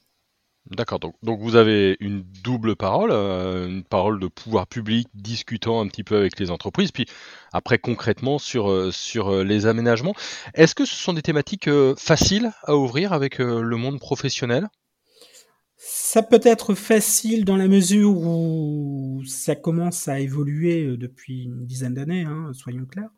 D'accord, 0.70 0.98
donc, 0.98 1.40
vous 1.40 1.54
avez 1.54 1.96
une 2.00 2.24
double 2.42 2.74
parole, 2.74 3.12
une 3.12 3.84
parole 3.84 4.18
de 4.18 4.26
pouvoir 4.26 4.66
public 4.66 5.06
discutant 5.14 5.80
un 5.80 5.86
petit 5.86 6.02
peu 6.02 6.16
avec 6.16 6.40
les 6.40 6.50
entreprises, 6.50 6.90
puis 6.90 7.06
après 7.52 7.78
concrètement 7.78 8.38
sur, 8.38 8.92
sur 8.92 9.44
les 9.44 9.66
aménagements. 9.66 10.14
Est-ce 10.54 10.74
que 10.74 10.84
ce 10.84 10.96
sont 10.96 11.12
des 11.12 11.22
thématiques 11.22 11.70
faciles 11.96 12.50
à 12.64 12.76
ouvrir 12.76 13.12
avec 13.12 13.38
le 13.38 13.76
monde 13.76 14.00
professionnel? 14.00 14.68
Ça 15.88 16.22
peut 16.22 16.40
être 16.42 16.74
facile 16.74 17.44
dans 17.44 17.56
la 17.56 17.68
mesure 17.68 18.10
où 18.10 19.22
ça 19.26 19.54
commence 19.54 20.08
à 20.08 20.18
évoluer 20.20 20.84
euh, 20.84 20.96
depuis 20.96 21.44
une 21.44 21.66
dizaine 21.66 21.94
d'années, 21.94 22.22
hein, 22.22 22.50
soyons 22.54 22.86
clairs, 22.86 23.10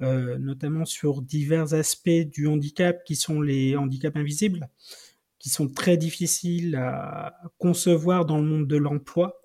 euh, 0.00 0.38
notamment 0.38 0.84
sur 0.84 1.22
divers 1.22 1.74
aspects 1.74 2.08
du 2.08 2.46
handicap 2.46 3.02
qui 3.04 3.16
sont 3.16 3.40
les 3.40 3.76
handicaps 3.76 4.16
invisibles, 4.16 4.68
qui 5.44 5.50
sont 5.50 5.68
très 5.68 5.98
difficiles 5.98 6.74
à 6.76 7.38
concevoir 7.58 8.24
dans 8.24 8.38
le 8.38 8.44
monde 8.44 8.66
de 8.66 8.78
l'emploi. 8.78 9.42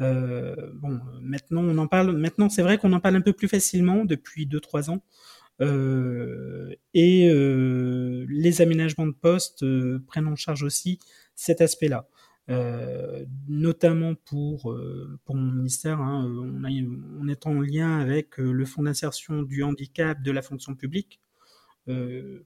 Euh, 0.00 0.54
bon, 0.74 1.00
maintenant 1.20 1.62
on 1.64 1.76
en 1.78 1.88
parle. 1.88 2.16
Maintenant, 2.16 2.48
c'est 2.48 2.62
vrai 2.62 2.78
qu'on 2.78 2.92
en 2.92 3.00
parle 3.00 3.16
un 3.16 3.20
peu 3.22 3.32
plus 3.32 3.48
facilement 3.48 4.04
depuis 4.04 4.46
2-3 4.46 4.88
ans. 4.88 5.02
Euh, 5.60 6.72
et 6.94 7.28
euh, 7.28 8.24
les 8.28 8.62
aménagements 8.62 9.08
de 9.08 9.16
poste 9.20 9.64
prennent 10.06 10.28
en 10.28 10.36
charge 10.36 10.62
aussi 10.62 11.00
cet 11.34 11.60
aspect-là. 11.60 12.06
Notamment 13.48 14.14
pour, 14.14 14.78
pour 15.24 15.34
mon 15.34 15.50
ministère, 15.50 15.98
hein, 16.00 16.24
on, 16.24 17.26
est 17.26 17.46
en 17.48 17.60
lien 17.60 17.98
avec 17.98 18.38
le 18.38 18.64
Fonds 18.64 18.84
d'insertion 18.84 19.42
du 19.42 19.64
handicap 19.64 20.22
de 20.22 20.30
la 20.30 20.40
fonction 20.40 20.76
publique, 20.76 21.18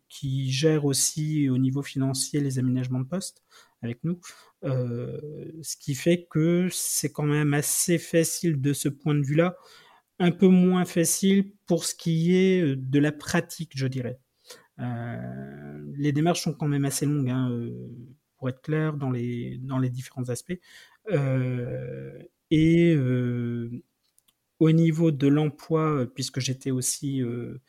qui 0.08 0.50
gère 0.50 0.84
aussi 0.84 1.48
au 1.48 1.58
niveau 1.58 1.82
financier 1.82 2.40
les 2.40 2.58
aménagements 2.58 3.00
de 3.00 3.06
poste 3.06 3.42
avec 3.82 4.04
nous, 4.04 4.20
ce 4.62 5.76
qui 5.78 5.94
fait 5.94 6.26
que 6.30 6.68
c'est 6.70 7.10
quand 7.10 7.24
même 7.24 7.54
assez 7.54 7.98
facile 7.98 8.60
de 8.60 8.72
ce 8.72 8.88
point 8.88 9.14
de 9.14 9.22
vue-là, 9.22 9.56
un 10.18 10.30
peu 10.30 10.48
moins 10.48 10.84
facile 10.84 11.52
pour 11.66 11.84
ce 11.84 11.94
qui 11.94 12.36
est 12.36 12.76
de 12.76 12.98
la 12.98 13.12
pratique, 13.12 13.72
je 13.74 13.86
dirais. 13.86 14.20
les 14.78 16.12
démarches 16.12 16.42
sont 16.42 16.52
quand 16.52 16.68
même 16.68 16.84
assez 16.84 17.06
longues. 17.06 17.30
Hein, 17.30 17.70
pour 18.40 18.48
être 18.48 18.62
clair 18.62 18.94
dans 18.94 19.10
les, 19.10 19.58
dans 19.58 19.78
les 19.78 19.90
différents 19.90 20.30
aspects. 20.30 20.58
Euh, 21.12 22.18
et 22.50 22.94
euh, 22.94 23.70
au 24.58 24.72
niveau 24.72 25.10
de 25.10 25.28
l'emploi, 25.28 26.06
puisque 26.14 26.40
j'étais 26.40 26.70
aussi, 26.70 27.22
euh, 27.22 27.60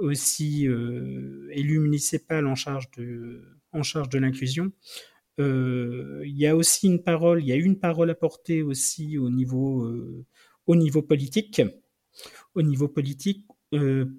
aussi 0.00 0.64
élu 0.64 1.78
municipal 1.78 2.46
en 2.46 2.54
charge 2.54 2.90
de, 2.96 3.42
en 3.72 3.82
charge 3.82 4.08
de 4.08 4.18
l'inclusion, 4.18 4.72
il 5.38 6.36
y 6.36 6.46
a 6.46 6.56
aussi 6.56 6.86
une 6.86 7.02
parole, 7.02 7.42
il 7.42 7.48
y 7.48 7.52
a 7.52 7.56
une 7.56 7.78
parole 7.78 8.10
à 8.10 8.14
porter 8.14 8.62
aussi 8.62 9.16
au 9.16 9.30
niveau, 9.30 9.88
au 10.66 10.76
niveau 10.76 11.02
politique, 11.02 11.62
au 12.54 12.62
niveau 12.62 12.88
politique 12.88 13.46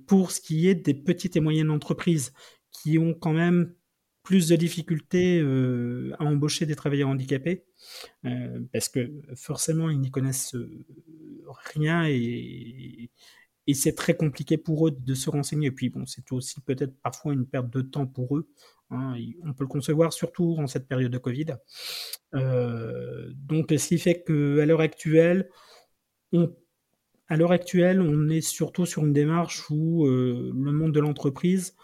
pour 0.08 0.32
ce 0.32 0.40
qui 0.40 0.68
est 0.68 0.76
des 0.76 0.94
petites 0.94 1.36
et 1.36 1.40
moyennes 1.40 1.70
entreprises 1.70 2.34
qui 2.72 2.98
ont 2.98 3.14
quand 3.14 3.34
même 3.34 3.74
plus 4.24 4.50
de 4.50 4.56
difficultés 4.56 5.40
euh, 5.40 6.14
à 6.20 6.26
embaucher 6.26 6.66
des 6.66 6.76
travailleurs 6.76 7.10
handicapés, 7.10 7.66
euh, 8.26 8.60
parce 8.72 8.88
que 8.88 9.12
forcément, 9.36 9.90
ils 9.90 10.00
n'y 10.00 10.12
connaissent 10.12 10.56
euh, 10.56 10.70
rien 11.74 12.06
et, 12.08 13.10
et 13.68 13.74
c'est 13.74 13.94
très 13.94 14.16
compliqué 14.16 14.58
pour 14.58 14.88
eux 14.88 14.92
de 14.92 15.14
se 15.14 15.30
renseigner. 15.30 15.68
Et 15.68 15.72
puis, 15.72 15.90
bon, 15.90 16.06
c'est 16.06 16.32
aussi 16.32 16.60
peut-être 16.62 16.94
parfois 17.02 17.34
une 17.34 17.46
perte 17.46 17.70
de 17.70 17.82
temps 17.82 18.08
pour 18.08 18.38
eux. 18.38 18.50
Hein, 18.90 19.16
on 19.44 19.54
peut 19.54 19.64
le 19.64 19.70
concevoir 19.70 20.12
surtout 20.14 20.56
en 20.60 20.68
cette 20.68 20.88
période 20.88 21.12
de 21.12 21.18
Covid. 21.18 21.58
donc, 22.34 23.72
ce 23.72 23.88
qui 23.88 24.00
fait 24.00 24.24
qu'à 24.24 24.66
l'heure 24.66 24.82
actuelle, 24.82 25.50
on 26.34 26.54
à 27.28 27.38
l'heure 27.38 27.54
actuelle, 27.54 28.02
on 28.02 28.28
est 28.28 28.42
surtout 28.42 28.86
sur 28.86 29.06
une 29.06 29.14
démarche 29.14 29.70
où 29.70 30.06
le 30.06 30.72
monde 30.72 30.92
de 30.92 31.00
l'entreprise 31.00 31.76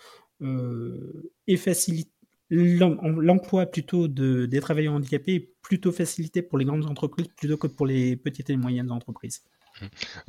est 0.42 1.56
facilité 1.56 2.12
l'emploi 2.50 3.66
plutôt 3.66 4.08
de, 4.08 4.46
des 4.46 4.60
travailleurs 4.62 4.94
handicapés 4.94 5.36
est 5.36 5.54
plutôt 5.62 5.92
facilité 5.92 6.42
pour 6.42 6.58
les 6.58 6.66
grandes 6.66 6.86
entreprises 6.86 7.28
plutôt 7.36 7.58
que 7.58 7.68
pour 7.68 7.86
les 7.86 8.16
petites 8.16 8.50
et 8.50 8.58
moyennes 8.58 8.92
entreprises. 8.92 9.44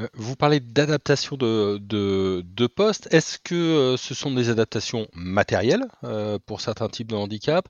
Euh, 0.01 0.09
vous 0.15 0.37
parlez 0.37 0.61
d'adaptation 0.61 1.37
de, 1.37 1.79
de, 1.79 2.45
de 2.45 2.67
postes. 2.67 3.09
Est-ce 3.13 3.39
que 3.39 3.55
euh, 3.55 3.97
ce 3.97 4.15
sont 4.15 4.31
des 4.31 4.51
adaptations 4.51 5.09
matérielles 5.15 5.85
euh, 6.05 6.39
pour 6.47 6.61
certains 6.61 6.89
types 6.89 7.09
de 7.09 7.17
handicap 7.17 7.67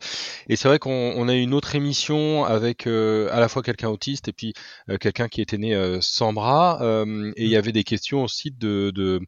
Et 0.48 0.56
c'est 0.56 0.68
vrai 0.68 0.78
qu'on 0.78 1.28
a 1.28 1.34
une 1.34 1.54
autre 1.54 1.74
émission 1.74 2.44
avec 2.44 2.86
à 2.86 3.40
la 3.40 3.48
fois 3.48 3.62
quelqu'un 3.62 3.88
autiste 3.88 4.28
et 4.28 4.32
puis 4.32 4.54
quelqu'un 5.00 5.28
qui 5.28 5.40
était 5.40 5.58
né 5.58 5.98
sans 6.00 6.32
bras. 6.32 6.80
et 6.82 7.44
il 7.44 7.50
y 7.50 7.56
avait 7.56 7.72
des 7.72 7.84
questions 7.84 8.22
aussi 8.22 8.50
de, 8.50 9.20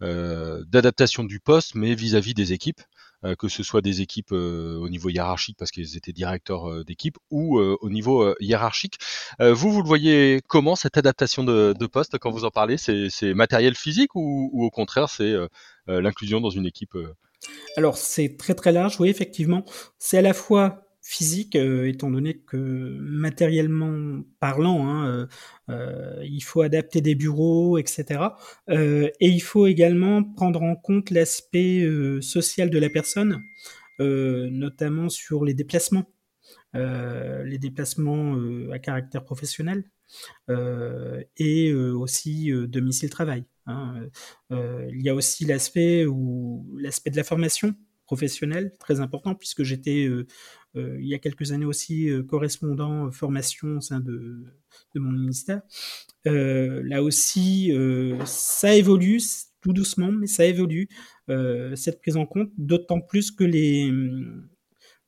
d'adaptation 0.00 1.24
du 1.24 1.40
poste, 1.40 1.74
mais 1.74 1.94
vis-à-vis 1.94 2.32
-vis 2.32 2.34
des 2.34 2.52
équipes. 2.52 2.80
Euh, 3.26 3.34
que 3.34 3.48
ce 3.48 3.62
soit 3.62 3.82
des 3.82 4.00
équipes 4.00 4.32
euh, 4.32 4.76
au 4.78 4.88
niveau 4.88 5.08
hiérarchique 5.08 5.56
parce 5.58 5.70
qu'ils 5.70 5.96
étaient 5.96 6.12
directeurs 6.12 6.70
euh, 6.70 6.84
d'équipe 6.84 7.18
ou 7.30 7.58
au 7.58 7.90
niveau 7.90 8.34
hiérarchique. 8.40 8.98
vous, 9.40 9.72
vous 9.72 9.82
le 9.82 9.86
voyez 9.86 10.40
comment 10.46 10.76
cette 10.76 10.96
adaptation 10.96 11.44
de, 11.44 11.86
poste 11.86 12.18
quand 12.18 12.30
vous 12.30 12.44
en 12.44 12.50
parlez? 12.50 12.76
C'est 12.76 13.34
matériel 13.34 13.74
physique 13.74 14.14
ou, 14.14 14.50
ou 14.52 14.64
au 14.64 14.70
contraire 14.70 15.08
c'est 15.08 15.34
l'inclusion 15.86 16.40
dans 16.40 16.50
une 16.50 16.66
équipe 16.66 16.96
alors 17.76 17.96
c'est 17.96 18.36
très 18.36 18.54
très 18.54 18.72
large, 18.72 18.98
oui 19.00 19.08
effectivement. 19.08 19.64
C'est 19.98 20.18
à 20.18 20.22
la 20.22 20.34
fois 20.34 20.85
physique, 21.06 21.54
euh, 21.54 21.86
étant 21.88 22.10
donné 22.10 22.36
que 22.36 22.56
matériellement 22.56 24.22
parlant, 24.40 24.88
hein, 24.88 25.06
euh, 25.06 25.26
euh, 25.70 26.24
il 26.24 26.40
faut 26.40 26.62
adapter 26.62 27.00
des 27.00 27.14
bureaux, 27.14 27.78
etc. 27.78 28.20
et 28.68 29.12
il 29.20 29.40
faut 29.40 29.68
également 29.68 30.24
prendre 30.24 30.62
en 30.62 30.74
compte 30.74 31.10
l'aspect 31.10 31.88
social 32.20 32.70
de 32.70 32.78
la 32.78 32.90
personne, 32.90 33.40
notamment 34.00 35.08
sur 35.08 35.44
les 35.44 35.54
déplacements. 35.54 36.06
les 36.74 37.58
déplacements 37.58 38.36
à 38.72 38.78
caractère 38.78 39.24
professionnel 39.24 39.84
et 41.36 41.74
aussi 41.74 42.50
domicile-travail. 42.68 43.44
Hein. 43.66 44.08
il 44.50 45.02
y 45.02 45.08
a 45.08 45.14
aussi 45.14 45.44
l'aspect 45.44 46.04
de 46.04 47.16
la 47.16 47.24
formation 47.24 47.74
professionnelle 48.06 48.74
très 48.78 49.00
important 49.00 49.34
puisque 49.34 49.62
j'étais 49.62 50.08
euh, 50.76 50.96
il 51.00 51.08
y 51.08 51.14
a 51.14 51.18
quelques 51.18 51.52
années 51.52 51.64
aussi 51.64 52.10
euh, 52.10 52.22
correspondant 52.22 53.06
euh, 53.06 53.10
formation 53.10 53.78
au 53.78 53.80
sein 53.80 54.00
de, 54.00 54.44
de 54.94 55.00
mon 55.00 55.12
ministère. 55.12 55.62
là 56.24 57.02
aussi, 57.02 57.72
ça 58.24 58.74
évolue 58.74 59.20
tout 59.60 59.72
doucement, 59.72 60.12
mais 60.12 60.26
ça 60.26 60.44
évolue 60.44 60.88
cette 61.74 62.00
prise 62.00 62.16
en 62.16 62.26
compte, 62.26 62.50
d'autant 62.58 63.00
plus 63.00 63.30
que 63.30 63.44
les 63.44 63.90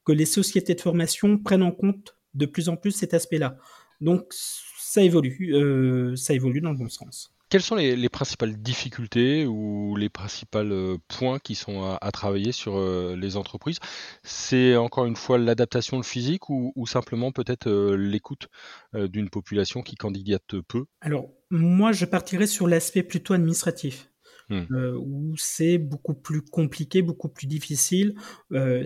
que 0.05 0.13
les 0.13 0.27
sociétés 0.27 0.75
de 0.75 0.81
formation 0.81 1.39
prennent 1.39 1.63
en 1.63 1.73
compte 1.73 2.17
de 2.35 2.47
plus 2.47 2.69
en 2.69 2.77
plus 2.77 2.93
cet 2.93 3.15
aspect-là. 3.15 3.59
Donc 4.01 4.33
ça 4.33 5.03
évolue, 5.03 6.17
ça 6.17 6.35
évolue 6.35 6.61
dans 6.61 6.73
le 6.73 6.79
bon 6.79 6.89
sens. 6.89 7.35
Quelles 7.49 7.63
sont 7.63 7.77
les, 7.77 8.09
principales 8.09 8.57
difficultés 8.57 9.47
ou 9.47 9.97
les 9.97 10.09
principaux 10.09 10.59
euh, 10.59 10.99
points 11.09 11.39
qui 11.39 11.55
sont 11.55 11.97
à, 12.01 12.11
travailler 12.13 12.53
sur 12.53 12.77
euh, 12.77 13.17
les 13.17 13.37
entreprises? 13.37 13.79
C'est 14.23 14.77
encore 14.77 15.07
une 15.07 15.17
fois 15.17 15.39
l'adaptation 15.39 15.97
le 15.97 16.03
physique 16.03 16.51
ou, 16.51 16.87
simplement 16.87 17.33
peut-être 17.33 17.69
euh, 17.69 17.97
l'écoute 17.97 18.49
d'une 18.95 19.31
population 19.31 19.83
qui 19.83 19.97
candidate 19.97 20.61
peu? 20.67 20.85
Alors, 21.01 21.31
moi, 21.51 21.93
je 21.93 22.05
partirais 22.05 22.47
sur 22.47 22.67
l'aspect 22.67 23.03
plutôt 23.03 23.35
administratif. 23.35 24.11
Hmm. 24.51 24.65
où 24.97 25.35
c'est 25.37 25.77
beaucoup 25.77 26.15
plus 26.15 26.41
compliqué, 26.41 27.03
beaucoup 27.03 27.29
plus 27.29 27.47
difficile. 27.47 28.15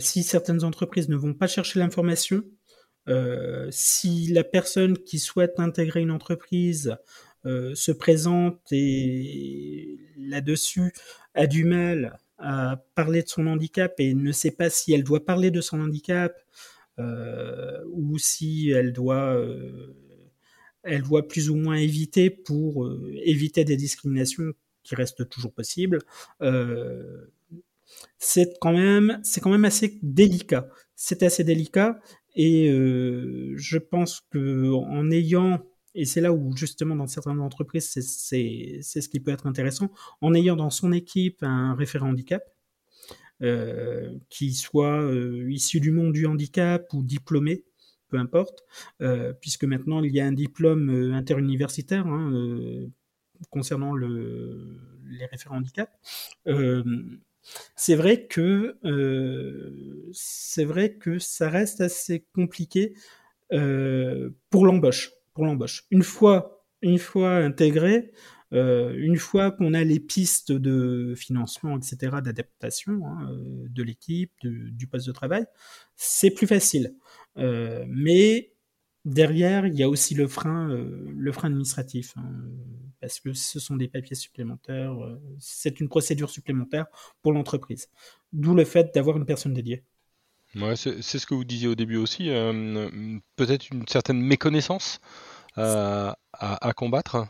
si 0.01 0.25
certaines 0.25 0.65
entreprises 0.65 1.09
ne 1.09 1.15
vont 1.15 1.35
pas 1.35 1.47
chercher 1.47 1.79
l'information, 1.79 2.43
si 3.71 4.27
la 4.33 4.43
personne 4.43 4.99
qui 4.99 5.21
souhaite 5.21 5.61
intégrer 5.61 6.01
une 6.01 6.11
entreprise 6.11 6.97
se 7.45 7.93
présente 7.93 8.61
et 8.71 9.99
là-dessus 10.17 10.93
a 11.35 11.47
du 11.47 11.65
mal 11.65 12.19
à 12.39 12.85
parler 12.95 13.23
de 13.23 13.29
son 13.29 13.47
handicap 13.47 13.95
et 13.99 14.15
ne 14.15 14.33
sait 14.33 14.51
pas 14.51 14.69
si 14.69 14.93
elle 14.93 15.05
doit 15.05 15.25
parler 15.25 15.51
de 15.51 15.61
son 15.61 15.81
handicap 15.81 16.35
euh, 16.99 17.81
ou 17.91 18.19
si 18.19 18.71
elle 18.71 18.93
doit, 18.93 19.35
euh, 19.37 19.95
elle 20.83 21.03
doit 21.03 21.27
plus 21.27 21.51
ou 21.51 21.57
moins 21.57 21.77
éviter 21.77 22.31
pour 22.31 22.91
éviter 23.23 23.65
des 23.65 23.77
discriminations 23.77 24.53
qui 24.83 24.95
restent 24.97 25.29
toujours 25.29 25.53
possibles. 25.53 26.01
c'est 28.19 28.59
quand 28.61 28.73
même, 28.73 29.21
c'est 29.23 29.41
quand 29.41 29.51
même 29.51 29.65
assez 29.65 29.99
délicat. 30.03 30.69
C'est 30.97 31.23
assez 31.23 31.45
délicat 31.45 32.01
et 32.35 32.69
je 32.69 33.79
pense 33.79 34.21
que 34.31 34.73
en 34.73 35.11
ayant 35.11 35.65
et 35.95 36.05
c'est 36.05 36.21
là 36.21 36.33
où 36.33 36.57
justement 36.57 36.97
dans 36.97 37.07
certaines 37.07 37.41
entreprises, 37.41 37.91
c'est 37.91 38.03
ce 38.83 39.09
qui 39.09 39.21
peut 39.21 39.31
être 39.31 39.47
intéressant, 39.47 39.91
en 40.21 40.35
ayant 40.35 40.57
dans 40.57 40.71
son 40.71 40.93
équipe 40.93 41.43
un 41.43 41.75
référent 41.75 42.09
handicap, 42.09 42.43
euh, 43.43 44.19
qui 44.29 44.55
soit 44.55 45.03
euh, 45.03 45.51
issu 45.51 45.81
du 45.81 45.91
monde 45.91 46.13
du 46.13 46.27
handicap 46.27 46.87
ou 46.93 47.03
diplômé, 47.03 47.65
peu 48.09 48.17
importe, 48.17 48.65
euh, 49.01 49.33
puisque 49.33 49.65
maintenant 49.65 50.01
il 50.01 50.15
y 50.15 50.21
a 50.21 50.27
un 50.27 50.33
diplôme 50.33 51.13
interuniversitaire 51.13 52.07
hein, 52.07 52.87
concernant 53.51 53.95
le, 53.95 54.79
les 55.11 55.27
référents 55.27 55.57
handicap. 55.57 55.91
c'est 57.75 57.97
vrai 57.97 58.27
que 58.29 58.79
c'est 60.13 60.65
vrai 60.65 60.95
que 60.95 61.19
ça 61.19 61.51
reste 61.51 61.81
assez 61.81 62.25
compliqué 62.33 62.95
pour 63.51 64.67
l'embauche 64.67 65.11
pour 65.35 65.45
l'embauche. 65.45 65.85
Une 65.91 66.03
fois, 66.03 66.65
une 66.83 66.99
fois 66.99 67.37
intégré, 67.37 68.13
euh, 68.53 68.95
une 68.99 69.17
fois 69.17 69.51
qu'on 69.51 69.73
a 69.73 69.83
les 69.83 70.01
pistes 70.01 70.53
de 70.53 71.15
financement, 71.17 71.79
etc., 71.79 72.17
d'adaptation 72.23 73.07
hein, 73.07 73.31
euh, 73.31 73.67
de 73.69 73.83
l'équipe, 73.83 74.33
du 74.43 74.87
poste 74.87 75.07
de 75.07 75.13
travail, 75.13 75.47
c'est 75.97 76.31
plus 76.31 76.47
facile. 76.47 76.95
Euh, 77.39 77.85
mais 77.89 78.53
derrière, 79.05 79.67
il 79.67 79.75
y 79.75 79.83
a 79.83 79.89
aussi 79.89 80.15
le 80.15 80.29
frein, 80.29 80.69
le 80.69 81.33
frein 81.33 81.49
administratif, 81.49 82.15
hein, 82.17 82.31
parce 83.01 83.21
que 83.21 83.33
ce 83.33 83.59
sont 83.59 83.77
des 83.77 83.89
papiers 83.89 84.17
supplémentaires, 84.17 84.95
c'est 85.39 85.81
une 85.81 85.89
procédure 85.89 86.31
supplémentaire 86.31 86.87
pour 87.23 87.33
l'entreprise. 87.33 87.89
D'où 88.33 88.55
le 88.55 88.65
fait 88.65 88.95
d'avoir 88.95 89.17
une 89.17 89.27
personne 89.27 89.55
dédiée. 89.55 89.83
Ouais, 90.57 90.77
c'est 90.77 91.01
ce 91.01 91.27
que 91.27 91.35
vous 91.35 91.45
disiez 91.45 91.69
au 91.69 91.75
début 91.75 91.97
aussi, 91.97 92.29
euh, 92.29 93.19
peut-être 93.37 93.71
une 93.71 93.89
certaine 93.89 94.21
méconnaissance 94.21 95.01
euh, 95.57 96.13
à, 96.35 96.73
combattre. 96.75 97.27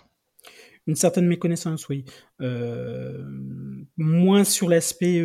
Une 0.88 0.96
certaine 0.96 1.28
méconnaissance, 1.28 1.88
oui. 1.88 2.04
Euh, 2.40 3.24
moins 3.96 4.42
sur 4.42 4.68
l'aspect 4.68 5.24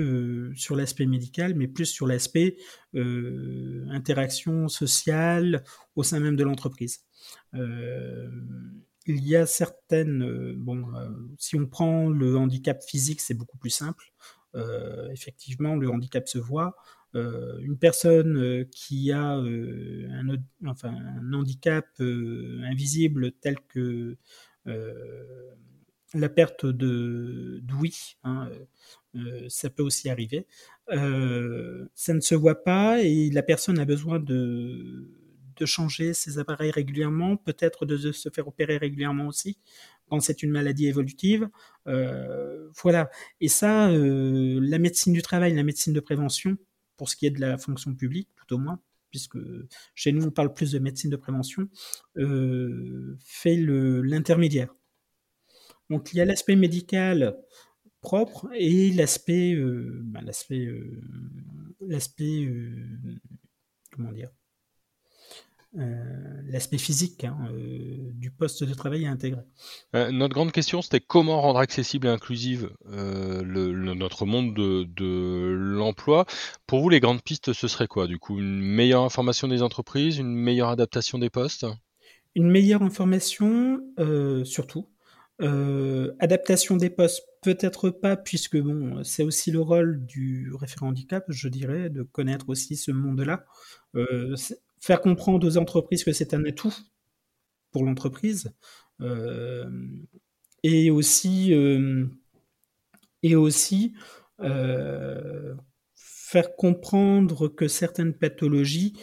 sur 0.54 0.76
l'aspect 0.76 1.08
médical, 1.08 1.56
mais 1.56 1.68
plus 1.68 1.88
sur 1.88 2.06
l'aspect 2.06 2.58
interaction 2.94 4.68
sociale 4.68 5.64
au 5.96 6.04
sein 6.04 6.20
même 6.20 6.36
de 6.36 6.44
l'entreprise. 6.44 7.04
il 7.54 8.76
y 9.08 9.36
a 9.36 9.48
certaines, 9.48 10.54
bon, 10.54 10.86
si 11.40 11.56
on 11.56 11.66
prend 11.66 12.10
le 12.10 12.38
handicap 12.38 12.84
physique, 12.84 13.22
c'est 13.22 13.34
beaucoup 13.34 13.58
plus 13.58 13.72
simple. 13.72 14.14
effectivement, 15.12 15.76
le 15.76 15.90
handicap 15.90 16.28
se 16.28 16.38
voit. 16.38 16.76
Euh, 17.18 17.58
une 17.62 17.78
personne 17.78 18.38
euh, 18.38 18.64
qui 18.72 19.12
a 19.12 19.38
euh, 19.38 20.08
un, 20.12 21.34
handicap 21.34 21.88
invisible 22.00 23.32
tel 23.34 23.58
que 23.68 24.18
la 26.14 26.30
perte 26.30 26.66
de 26.66 27.60
d'ouïe, 27.64 28.16
hein, 28.24 28.50
ça 29.50 29.70
peut 29.70 29.84
aussi 29.84 30.10
arriver. 30.10 30.46
ça 30.88 32.14
ne 32.14 32.20
se 32.20 32.36
voit 32.36 32.64
pas 32.64 33.02
et 33.02 33.30
la 33.32 33.44
personne 33.44 33.80
a 33.80 33.86
besoin 33.86 34.20
de, 34.20 35.10
de 35.56 35.66
changer 35.66 36.14
ses 36.14 36.38
appareils 36.38 36.72
régulièrement, 36.72 37.38
peut-être 37.38 37.86
de, 37.86 38.12
se 38.12 38.30
faire 38.30 38.48
opérer 38.48 38.78
régulièrement 38.78 39.28
aussi, 39.28 39.58
quand 40.10 40.20
c'est 40.20 40.44
une 40.44 40.52
maladie 40.52 40.88
évolutive. 40.88 41.48
voilà. 41.86 43.10
Et 43.40 43.48
ça, 43.48 43.90
la 43.90 44.80
médecine 44.80 45.14
du 45.14 45.22
travail, 45.22 45.56
la 45.56 45.64
médecine 45.64 45.94
de 45.94 46.02
prévention, 46.02 46.58
pour 46.98 47.10
ce 47.10 47.16
qui 47.16 47.26
est 47.26 47.32
de 47.32 47.40
la 47.40 47.58
fonction 47.58 47.94
publique, 47.94 48.30
tout 48.36 48.56
au 48.56 48.58
moins, 48.58 48.80
puisque 49.10 49.38
chez 49.96 50.12
nous 50.12 50.26
on 50.26 50.32
parle 50.32 50.54
plus 50.54 50.72
de 50.72 50.80
médecine 50.80 51.10
de 51.10 51.16
prévention, 51.16 51.70
euh, 52.18 53.18
fait 53.24 53.56
l'intermédiaire. 53.58 54.74
Donc 55.90 56.14
il 56.14 56.18
y 56.18 56.22
a 56.22 56.26
l'aspect 56.26 56.56
médical 56.56 57.38
propre 58.02 58.50
et 58.54 58.92
l'aspect, 58.92 59.54
euh, 59.54 60.02
ben, 60.04 60.22
l'aspect, 60.22 60.66
euh, 60.66 61.02
l'aspect, 61.82 62.50
comment 63.92 64.12
dire, 64.12 64.32
euh, 65.78 65.96
l'aspect 66.50 66.78
physique 66.78 67.26
hein, 67.26 67.38
euh, 67.52 68.10
du 68.14 68.32
poste 68.32 68.64
de 68.64 68.74
travail 68.74 69.06
à 69.06 69.12
intégrer. 69.12 69.42
Euh, 69.96 70.12
notre 70.12 70.34
grande 70.34 70.54
question, 70.54 70.82
c'était 70.82 71.02
comment 71.02 71.42
rendre 71.42 71.60
accessible 71.60 72.08
et 72.08 72.10
inclusive 72.10 72.72
le, 72.86 73.72
notre 73.94 74.26
monde 74.26 74.56
de, 74.56 75.52
l'emploi. 75.52 76.26
Pour 76.68 76.82
vous, 76.82 76.90
les 76.90 77.02
grandes 77.02 77.22
pistes, 77.22 77.52
ce 77.52 77.68
serait 77.68 77.88
quoi 77.88 78.08
Du 78.08 78.18
coup, 78.18 78.40
une 78.40 78.62
meilleure 78.62 79.04
information 79.04 79.50
des 79.50 79.62
entreprises, 79.62 80.18
une 80.18 80.34
meilleure 80.34 80.70
adaptation 80.70 81.20
des 81.20 81.30
postes? 81.30 81.66
Une 82.34 82.50
meilleure 82.50 82.82
information, 82.82 83.82
surtout. 84.46 84.88
adaptation 85.40 86.78
des 86.78 86.90
postes, 86.90 87.24
peut-être 87.44 87.90
pas, 87.90 88.16
puisque 88.16 88.58
bon, 88.58 89.04
c'est 89.04 89.24
aussi 89.24 89.52
le 89.52 89.60
rôle 89.60 90.06
du 90.06 90.54
référent 90.58 90.88
handicap, 90.88 91.26
je 91.28 91.50
dirais, 91.50 91.90
de 91.90 92.04
connaître 92.04 92.48
aussi 92.48 92.78
ce 92.78 92.92
monde-là 92.92 93.46
faire 94.88 95.02
comprendre 95.02 95.46
aux 95.46 95.58
entreprises 95.58 96.06
que 96.06 96.14
c'est 96.14 96.34
un 96.34 96.46
atout 96.46 96.74
pour 97.72 97.84
l'entreprise 97.84 98.54
euh, 99.02 99.70
et 100.64 100.90
aussi 100.92 101.54
euh, 101.54 102.06
et 103.22 103.36
aussi 103.36 103.94
euh, 104.40 105.56
faire 105.94 106.56
comprendre 106.56 107.50
que 107.50 107.68
certaines 107.68 108.14
pathologies 108.14 108.94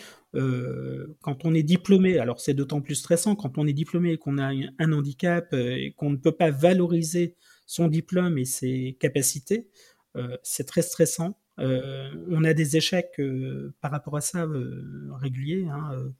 quand 1.20 1.44
on 1.44 1.54
est 1.54 1.62
diplômé, 1.62 2.18
alors 2.18 2.40
c'est 2.40 2.54
d'autant 2.54 2.80
plus 2.80 2.96
stressant 2.96 3.36
quand 3.36 3.56
on 3.56 3.68
est 3.68 3.72
diplômé 3.72 4.14
et 4.14 4.18
qu'on 4.18 4.38
a 4.38 4.50
un 4.80 4.92
handicap 4.92 5.52
et 5.52 5.92
qu'on 5.96 6.10
ne 6.10 6.16
peut 6.16 6.32
pas 6.32 6.50
valoriser 6.50 7.36
son 7.66 7.86
diplôme 7.86 8.36
et 8.36 8.44
ses 8.44 8.96
capacités, 8.98 9.68
c'est 10.42 10.66
très 10.66 10.82
stressant. 10.82 11.38
Euh, 11.58 12.10
on 12.30 12.44
a 12.44 12.54
des 12.54 12.76
échecs 12.76 13.14
euh, 13.18 13.72
par 13.80 13.90
rapport 13.90 14.16
à 14.16 14.20
ça 14.20 14.44
euh, 14.44 15.08
réguliers. 15.20 15.66
Hein, 15.66 16.12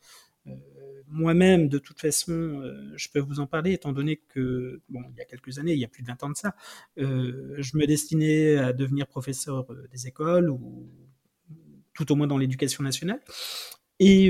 moi-même, 1.09 1.69
de 1.69 1.79
toute 1.79 2.01
façon, 2.01 2.63
je 2.97 3.09
peux 3.09 3.21
vous 3.21 3.41
en 3.41 3.47
parler, 3.47 3.73
étant 3.73 3.93
donné 3.93 4.21
que, 4.29 4.83
bon, 4.91 5.03
il 5.11 5.17
y 5.17 5.21
a 5.21 5.25
quelques 5.25 5.59
années, 5.59 5.73
il 5.73 5.79
y 5.79 5.85
a 5.85 5.89
plus 5.89 6.03
de 6.03 6.09
20 6.09 6.23
ans 6.23 6.31
de 6.31 6.37
ça, 6.37 6.55
je 6.97 7.77
me 7.79 7.87
destinais 7.87 8.57
à 8.57 8.75
devenir 8.75 9.07
professeur 9.07 9.67
des 9.91 10.07
écoles, 10.07 10.51
ou 10.51 10.87
tout 11.95 12.13
au 12.13 12.15
moins 12.15 12.27
dans 12.27 12.37
l'éducation 12.37 12.85
nationale. 12.85 13.21
Et 14.01 14.29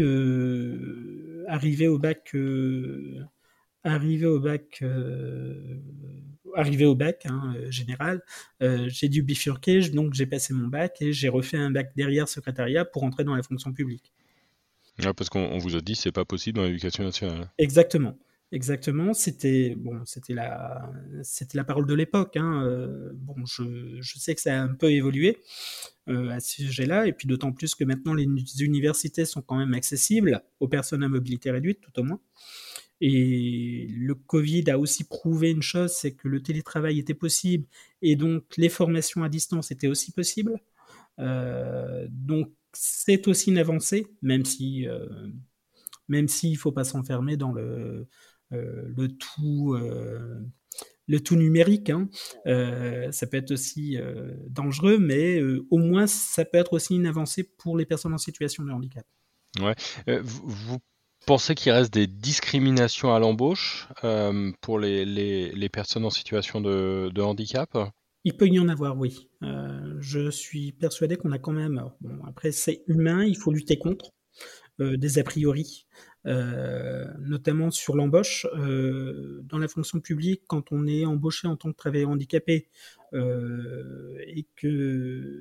arrivé 1.48 1.88
au 1.88 1.98
bac, 1.98 2.36
arrivé 3.84 4.26
au 4.26 4.40
bac 4.40 4.82
arrivé 6.54 6.84
au 6.84 6.94
bac 6.94 7.26
hein, 7.26 7.54
euh, 7.56 7.70
général, 7.70 8.22
euh, 8.62 8.88
j'ai 8.88 9.08
dû 9.08 9.22
bifurquer, 9.22 9.88
donc 9.90 10.14
j'ai 10.14 10.26
passé 10.26 10.54
mon 10.54 10.68
bac 10.68 10.96
et 11.00 11.12
j'ai 11.12 11.28
refait 11.28 11.56
un 11.56 11.70
bac 11.70 11.92
derrière 11.96 12.28
secrétariat 12.28 12.84
pour 12.84 13.04
entrer 13.04 13.24
dans 13.24 13.34
la 13.34 13.42
fonction 13.42 13.72
publique. 13.72 14.12
parce 15.16 15.28
qu'on 15.28 15.58
vous 15.58 15.76
a 15.76 15.80
dit 15.80 15.94
c'est 15.94 16.12
pas 16.12 16.24
possible 16.24 16.58
dans 16.58 16.64
l'éducation 16.64 17.04
nationale. 17.04 17.50
Exactement. 17.58 18.16
Exactement, 18.52 19.14
c'était 19.14 19.74
bon, 19.76 20.04
c'était 20.04 20.34
la, 20.34 20.88
c'était 21.24 21.56
la 21.56 21.64
parole 21.64 21.86
de 21.86 21.94
l'époque. 21.94 22.36
Hein. 22.36 22.62
Euh, 22.64 23.10
bon, 23.14 23.34
je, 23.46 23.98
je, 24.00 24.18
sais 24.18 24.32
que 24.36 24.40
ça 24.40 24.56
a 24.56 24.62
un 24.62 24.74
peu 24.74 24.92
évolué 24.92 25.38
à 26.06 26.38
ce 26.38 26.62
sujet-là, 26.62 27.08
et 27.08 27.12
puis 27.12 27.26
d'autant 27.26 27.50
plus 27.50 27.74
que 27.74 27.82
maintenant 27.82 28.14
les 28.14 28.28
universités 28.60 29.24
sont 29.24 29.42
quand 29.42 29.56
même 29.56 29.74
accessibles 29.74 30.42
aux 30.60 30.68
personnes 30.68 31.02
à 31.02 31.08
mobilité 31.08 31.50
réduite, 31.50 31.80
tout 31.80 31.98
au 31.98 32.04
moins. 32.04 32.20
Et 33.06 33.86
le 33.90 34.14
Covid 34.14 34.70
a 34.70 34.78
aussi 34.78 35.04
prouvé 35.04 35.50
une 35.50 35.60
chose, 35.60 35.92
c'est 35.92 36.12
que 36.12 36.26
le 36.26 36.42
télétravail 36.42 36.98
était 36.98 37.12
possible 37.12 37.66
et 38.00 38.16
donc 38.16 38.44
les 38.56 38.70
formations 38.70 39.22
à 39.22 39.28
distance 39.28 39.70
étaient 39.70 39.88
aussi 39.88 40.10
possibles. 40.10 40.58
Euh, 41.18 42.06
donc 42.10 42.50
c'est 42.72 43.28
aussi 43.28 43.50
une 43.50 43.58
avancée, 43.58 44.06
même 44.22 44.46
si 44.46 44.88
euh, 44.88 45.06
s'il 46.28 46.56
faut 46.56 46.72
pas 46.72 46.84
s'enfermer 46.84 47.36
dans 47.36 47.52
le 47.52 48.08
euh, 48.54 49.08
tout 49.18 49.76
numérique. 51.36 51.90
Hein. 51.90 52.08
ça 53.12 53.26
peut 53.26 53.36
être 53.36 53.50
aussi 53.50 53.98
dangereux, 54.48 54.96
mais 54.96 55.42
au 55.42 55.76
moins 55.76 56.06
ça 56.06 56.46
peut 56.46 56.56
être 56.56 56.72
aussi 56.72 56.94
une 56.94 57.06
avancée 57.06 57.42
pour 57.42 57.76
les 57.76 57.84
personnes 57.84 58.14
en 58.14 58.18
situation 58.18 58.64
de 58.64 58.70
handicap. 58.70 59.04
Ouais. 59.60 59.74
vous, 60.22 60.78
pensez 61.24 61.54
qu'il 61.54 61.72
reste 61.72 61.92
des 61.92 62.06
discriminations 62.06 63.14
à 63.14 63.18
l'embauche 63.18 63.88
pour 64.60 64.78
les, 64.78 65.68
personnes 65.72 66.04
en 66.04 66.10
situation 66.10 66.60
de, 66.60 67.20
handicap? 67.20 67.76
Il 68.24 68.36
peut 68.36 68.48
y 68.48 68.58
en 68.58 68.68
avoir, 68.68 68.98
oui. 68.98 69.28
Euh, 69.42 69.96
je 70.00 70.30
suis 70.30 70.72
persuadé 70.72 71.16
qu'on 71.16 71.32
a 71.32 71.38
quand 71.38 71.52
même. 71.52 71.84
Bon, 72.00 72.24
après, 72.26 72.52
c'est 72.52 72.82
humain, 72.86 73.24
il 73.24 73.36
faut 73.36 73.52
lutter 73.52 73.78
contre 73.78 74.12
euh, 74.80 74.96
des 74.96 75.18
a 75.18 75.24
priori, 75.24 75.86
euh, 76.26 77.04
notamment 77.20 77.70
sur 77.70 77.96
l'embauche. 77.96 78.46
dans 78.54 79.58
la 79.58 79.68
fonction 79.68 80.00
publique, 80.00 80.42
quand 80.46 80.72
on 80.72 80.86
est 80.86 81.04
embauché 81.04 81.46
en 81.48 81.56
tant 81.56 81.70
que 81.70 81.76
travailleur 81.76 82.10
handicapé 82.10 82.68
et 83.12 84.46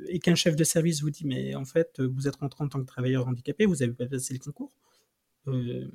et 0.10 0.20
qu'un 0.20 0.36
chef 0.36 0.56
de 0.56 0.64
service 0.64 1.02
vous 1.02 1.10
dit 1.10 1.26
mais 1.26 1.56
en 1.56 1.66
fait 1.66 2.00
vous 2.00 2.28
êtes 2.28 2.36
rentré 2.36 2.64
en 2.64 2.68
tant 2.68 2.80
que 2.80 2.86
travailleur 2.86 3.28
handicapé, 3.28 3.66
vous 3.66 3.82
avez 3.82 3.94
pas 3.94 4.06
passé 4.06 4.34
le 4.34 4.40
concours 4.40 4.72
on 5.46 5.92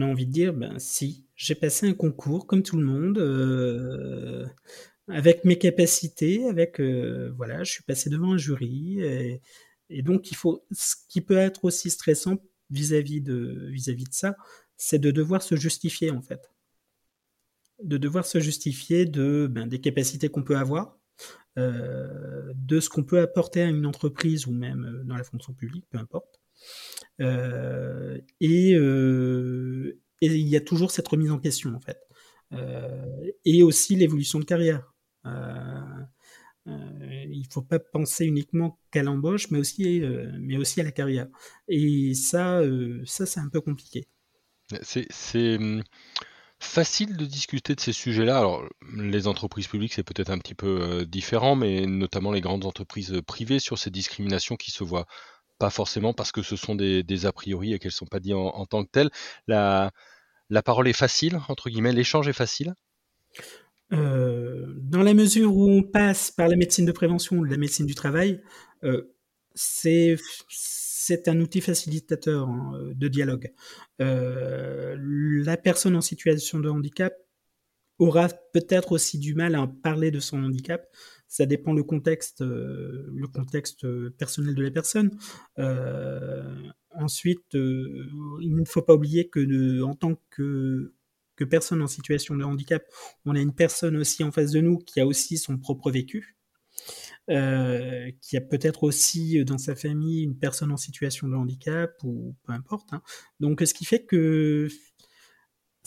a 0.00 0.04
envie 0.04 0.26
de 0.26 0.32
dire, 0.32 0.52
ben 0.52 0.78
si, 0.78 1.26
j'ai 1.34 1.54
passé 1.54 1.88
un 1.88 1.94
concours 1.94 2.46
comme 2.46 2.62
tout 2.62 2.76
le 2.76 2.84
monde, 2.84 3.18
euh, 3.18 4.46
avec 5.08 5.44
mes 5.44 5.58
capacités, 5.58 6.46
avec 6.48 6.80
euh, 6.80 7.32
voilà, 7.36 7.64
je 7.64 7.72
suis 7.72 7.82
passé 7.84 8.10
devant 8.10 8.34
un 8.34 8.38
jury, 8.38 9.00
et, 9.00 9.40
donc 10.02 10.30
il 10.30 10.36
ce 10.72 10.94
qui 11.08 11.20
peut 11.20 11.38
être 11.38 11.64
aussi 11.64 11.90
stressant 11.90 12.36
vis-à-vis 12.70 13.22
de 13.22 13.72
ça, 14.10 14.36
c'est 14.76 14.98
de 14.98 15.10
devoir 15.10 15.42
se 15.42 15.56
justifier 15.56 16.10
en 16.10 16.22
fait, 16.22 16.50
de 17.82 17.96
devoir 17.96 18.26
se 18.26 18.40
justifier 18.40 19.06
ben, 19.06 19.66
des 19.66 19.80
capacités 19.80 20.28
qu'on 20.28 20.42
peut 20.42 20.56
avoir, 20.56 20.98
euh, 21.58 22.52
de 22.54 22.78
ce 22.80 22.88
qu'on 22.88 23.02
peut 23.02 23.20
apporter 23.20 23.62
à 23.62 23.66
une 23.66 23.86
entreprise 23.86 24.46
ou 24.46 24.52
même 24.52 25.02
dans 25.04 25.16
la 25.16 25.24
fonction 25.24 25.52
publique, 25.52 25.86
peu 25.90 25.98
importe. 25.98 26.40
Euh, 27.20 28.18
et, 28.40 28.74
euh, 28.74 30.00
et, 30.20 30.26
il 30.26 30.48
y 30.48 30.56
a 30.56 30.60
toujours 30.60 30.90
cette 30.90 31.08
remise 31.08 31.30
en 31.30 31.38
question, 31.38 31.74
en 31.74 31.80
fait. 31.80 31.98
Euh, 32.52 33.30
et 33.44 33.62
aussi 33.62 33.96
l'évolution 33.96 34.38
de 34.38 34.44
carrière. 34.44 34.92
il 35.24 35.30
ne 36.66 37.52
faut 37.52 37.62
pas 37.62 37.78
penser 37.78 38.26
uniquement 38.26 38.78
qu'à 38.90 39.02
l'embauche, 39.02 39.50
mais 39.50 39.58
aussi, 39.58 40.02
mais 40.40 40.56
aussi 40.56 40.80
à 40.80 40.84
la 40.84 40.92
carrière. 40.92 41.28
Et 41.68 42.14
ça, 42.14 42.62
ça 43.04 43.26
c'est 43.26 43.40
un 43.40 43.48
peu 43.48 43.60
compliqué. 43.60 44.06
C'est 44.82 45.56
hum, 45.56 45.82
facile 46.58 47.16
de 47.16 47.24
discuter 47.24 47.74
de 47.74 47.80
ces 47.80 47.92
sujets-là. 47.92 48.38
Alors, 48.38 48.64
les 48.94 49.26
entreprises 49.26 49.66
publiques, 49.66 49.94
c'est 49.94 50.02
peut-être 50.02 50.30
un 50.30 50.38
petit 50.38 50.54
peu 50.54 51.06
différent, 51.06 51.56
mais 51.56 51.86
notamment 51.86 52.32
les 52.32 52.40
grandes 52.40 52.64
entreprises 52.64 53.20
privées 53.26 53.60
sur 53.60 53.78
ces 53.78 53.90
discriminations 53.90 54.56
qui 54.56 54.70
se 54.70 54.84
voient 54.84 55.06
pas 55.58 55.70
forcément 55.70 56.12
parce 56.12 56.32
que 56.32 56.42
ce 56.42 56.56
sont 56.56 56.74
des, 56.74 57.26
a 57.26 57.32
priori 57.32 57.72
et 57.72 57.78
qu'elles 57.78 57.90
ne 57.90 57.92
sont 57.92 58.06
pas 58.06 58.20
dites 58.20 58.34
en, 58.34 58.66
tant 58.66 58.84
que 58.84 58.90
telles. 58.90 59.10
La, 59.46 59.92
parole 60.64 60.88
est 60.88 60.92
facile, 60.92 61.38
entre 61.48 61.70
guillemets, 61.70 61.92
l'échange 61.92 62.28
est 62.28 62.32
facile? 62.32 62.74
Euh, 63.92 64.66
Dans 64.76 65.02
la 65.02 65.14
mesure 65.14 65.54
où 65.54 65.70
on 65.70 65.82
passe 65.82 66.30
par 66.30 66.48
la 66.48 66.56
médecine 66.56 66.84
de 66.84 66.92
prévention 66.92 67.42
la 67.42 67.56
médecine 67.56 67.86
du 67.86 67.94
travail, 67.94 68.40
euh, 68.84 69.14
c'est 69.54 70.18
un 71.26 71.40
outil 71.40 71.60
facilitateur 71.60 72.48
hein, 72.48 72.90
de 72.94 73.08
dialogue. 73.08 73.52
Euh, 74.00 74.96
la 74.98 75.56
personne 75.56 75.96
en 75.96 76.00
situation 76.00 76.60
de 76.60 76.68
handicap 76.68 77.14
aura 77.98 78.28
peut-être 78.52 78.92
aussi 78.92 79.18
du 79.18 79.34
mal 79.34 79.54
à 79.54 79.66
parler 79.82 80.10
de 80.10 80.20
son 80.20 80.44
handicap 80.44 80.86
ça 81.28 81.44
dépend 81.44 81.74
le 81.74 81.82
contexte, 81.82 82.40
euh, 82.40 83.06
le 83.14 83.28
contexte 83.28 83.86
personnel 84.12 84.54
de 84.54 84.62
la 84.62 84.70
personne. 84.70 85.16
Euh, 85.58 86.42
ensuite, 86.90 87.54
euh, 87.54 88.06
il 88.40 88.56
ne 88.56 88.64
faut 88.64 88.82
pas 88.82 88.94
oublier 88.94 89.28
que 89.28 89.82
en 89.82 89.94
tant 89.94 90.20
que, 90.30 90.94
que 91.36 91.44
personne 91.44 91.82
en 91.82 91.86
situation 91.86 92.34
de 92.34 92.44
handicap, 92.44 92.82
on 93.26 93.36
a 93.36 93.40
une 93.40 93.54
personne 93.54 93.96
aussi 93.96 94.24
en 94.24 94.32
face 94.32 94.52
de 94.52 94.60
nous 94.60 94.78
qui 94.78 95.00
a 95.00 95.06
aussi 95.06 95.36
son 95.36 95.58
propre 95.58 95.90
vécu. 95.90 96.36
qui 97.26 98.36
a 98.36 98.40
peut-être 98.40 98.84
aussi 98.84 99.44
dans 99.44 99.58
sa 99.58 99.76
famille 99.76 100.22
une 100.24 100.38
personne 100.38 100.72
en 100.72 100.78
situation 100.78 101.28
de 101.28 101.34
handicap 101.34 101.92
ou 102.04 102.34
peu 102.44 102.52
importe. 102.52 102.88
Hein. 102.92 103.02
Donc, 103.38 103.60
ce 103.60 103.74
qui 103.74 103.84
fait 103.84 104.04
que 104.04 104.68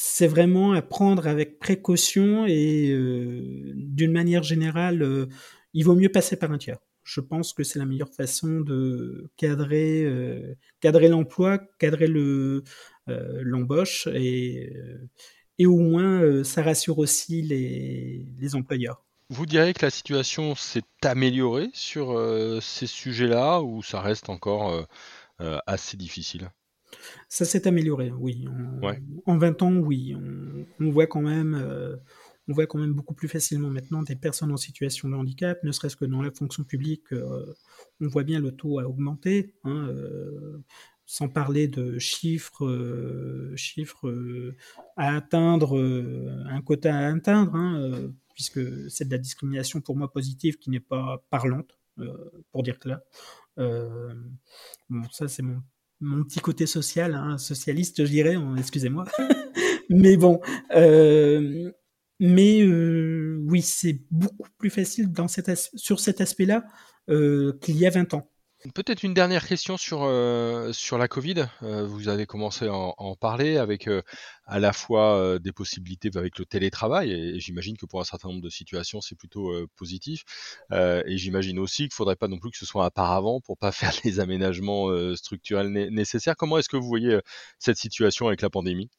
c'est 0.04 0.26
vraiment 0.26 0.72
à 0.74 0.82
prendre 0.82 1.28
avec 1.28 1.60
précaution 1.60 2.48
et 2.48 2.90
euh, 2.90 3.72
d'une 3.76 4.12
manière 4.12 4.42
générale, 4.42 5.04
euh, 5.04 5.28
il 5.76 5.86
vaut 5.86 5.94
mieux 5.94 6.10
passer 6.10 6.38
par 6.38 6.52
un 6.52 6.58
tiers. 6.58 6.80
Je 7.04 7.22
pense 7.22 7.54
que 7.54 7.64
c'est 7.64 7.78
la 7.78 7.86
meilleure 7.86 8.10
façon 8.10 8.62
de 8.62 9.30
cadrer, 9.38 10.04
euh, 10.04 10.56
cadrer 10.80 11.08
l'emploi, 11.08 11.60
cadrer 11.78 12.08
le, 12.08 12.64
l'embauche 13.06 14.08
et, 14.08 14.74
au 15.64 15.78
moins 15.78 16.44
ça 16.44 16.64
rassure 16.64 16.98
aussi 16.98 17.44
les, 17.44 18.26
les 18.40 18.56
employeurs. 18.56 19.06
Vous 19.30 19.46
diriez 19.46 19.74
que 19.74 19.86
la 19.86 19.92
situation 19.92 20.56
s'est 20.56 20.82
améliorée 21.04 21.70
sur 21.74 22.20
ces 22.62 22.88
sujets-là 22.88 23.62
ou 23.62 23.84
ça 23.84 24.02
reste 24.02 24.30
encore 24.30 24.88
assez 25.68 25.98
difficile? 25.98 26.50
Ça 27.30 27.46
s'est 27.46 27.68
amélioré, 27.68 28.12
oui. 28.12 28.46
En, 29.26 29.38
20 29.38 29.62
ans, 29.62 29.76
oui. 29.76 30.16
On, 30.80 30.90
voit 30.92 31.08
quand 31.08 31.22
même, 31.22 31.56
euh, 31.56 31.96
on 32.48 32.54
voit 32.54 32.68
quand 32.68 32.80
même 32.80 32.94
beaucoup 32.94 33.14
plus 33.14 33.28
facilement 33.28 33.70
maintenant 33.70 34.04
des 34.04 34.16
personnes 34.16 34.52
en 34.52 34.58
situation 34.58 35.10
de 35.10 35.16
handicap, 35.16 35.64
ne 35.64 35.72
serait-ce 35.72 35.96
que 35.96 36.06
dans 36.06 36.22
la 36.22 36.32
fonction 36.32 36.64
publique, 36.64 37.14
euh, 37.14 37.54
on 38.00 38.08
voit 38.08 38.24
bien 38.24 38.40
le 38.40 38.52
taux 38.52 38.80
a 38.80 38.84
augmenté. 38.84 39.54
Hein, 39.64 39.88
euh, 39.90 40.64
sans 41.06 41.28
parler 41.28 41.68
de 41.68 42.00
chiffres, 42.00 43.54
chiffres 43.58 44.54
à 44.96 45.18
atteindre, 45.18 45.78
un 46.50 46.62
quota 46.62 46.96
à 46.96 47.14
atteindre, 47.14 47.54
hein, 47.54 48.14
puisque 48.34 48.62
c'est 48.90 49.04
de 49.04 49.12
la 49.12 49.18
discrimination 49.18 49.82
pour 49.82 49.98
moi 49.98 50.10
positive 50.10 50.58
qui 50.58 50.70
n'est 50.70 50.80
pas 50.80 51.22
parlante, 51.30 51.78
pour 52.54 52.64
dire 52.64 52.80
que 52.80 52.88
là. 52.88 53.04
bon, 53.58 55.04
ça 55.12 55.28
c'est 55.28 55.44
mon 55.44 55.62
mon 56.02 56.24
petit 56.24 56.40
côté 56.40 56.66
social, 56.66 57.14
hein, 57.16 57.38
socialiste, 57.38 58.04
je 58.06 58.10
dirais, 58.10 58.36
excusez-moi. 58.58 59.06
mais 59.90 60.18
bon, 60.18 60.42
euh, 60.76 61.72
mais 62.20 62.62
euh, 62.62 63.40
oui, 63.48 63.62
c'est 63.62 64.02
beaucoup 64.10 64.50
plus 64.58 64.70
facile 64.70 65.12
dans 65.12 65.28
sur 65.76 66.00
cet 66.00 66.22
aspect-là 66.22 66.64
euh, 67.10 67.58
qu'il 67.62 67.78
y 67.78 67.86
a 67.86 67.90
20 67.90 68.14
ans. 68.16 68.31
Peut-être 68.76 69.02
une 69.02 69.16
dernière 69.16 69.48
question 69.48 69.76
sur, 69.76 70.04
euh, 70.04 70.72
sur 70.72 71.00
la 71.00 71.08
Covid. 71.08 71.48
Euh, 71.64 71.84
vous 71.84 72.10
avez 72.10 72.28
commencé 72.28 72.68
à 72.68 72.74
en, 72.74 73.16
parler 73.16 73.58
avec 73.58 73.88
euh, 73.88 74.04
à 74.46 74.60
la 74.60 74.72
fois 74.72 75.40
des 75.40 75.52
possibilités 75.52 76.12
avec 76.16 76.38
le 76.38 76.46
télétravail, 76.46 77.12
et, 77.12 77.40
j'imagine 77.40 77.76
que 77.76 77.88
pour 77.88 78.02
un 78.02 78.04
certain 78.04 78.30
nombre 78.30 78.42
de 78.42 78.50
situations, 78.50 79.02
c'est 79.02 79.16
plutôt 79.16 79.52
positif. 79.76 80.24
et 80.72 81.18
j'imagine 81.18 81.58
aussi 81.58 81.84
qu'il 81.84 81.88
ne 81.88 81.94
faudrait 81.94 82.16
pas 82.16 82.28
non 82.28 82.38
plus 82.38 82.52
que 82.52 82.58
ce 82.58 82.66
soit 82.66 82.86
un 82.86 82.92
paravent 82.92 83.42
pour 83.42 83.58
pas 83.58 83.72
faire 83.72 83.94
les 84.04 84.20
aménagements 84.20 84.90
structurels 85.16 85.70
nécessaires. 85.70 86.36
Comment 86.36 86.58
est-ce 86.60 86.70
que 86.70 86.78
vous 86.78 86.88
voyez 86.88 87.20
cette 87.58 87.78
situation 87.78 88.28
avec 88.28 88.42
la 88.42 88.50
pandémie? 88.50 88.90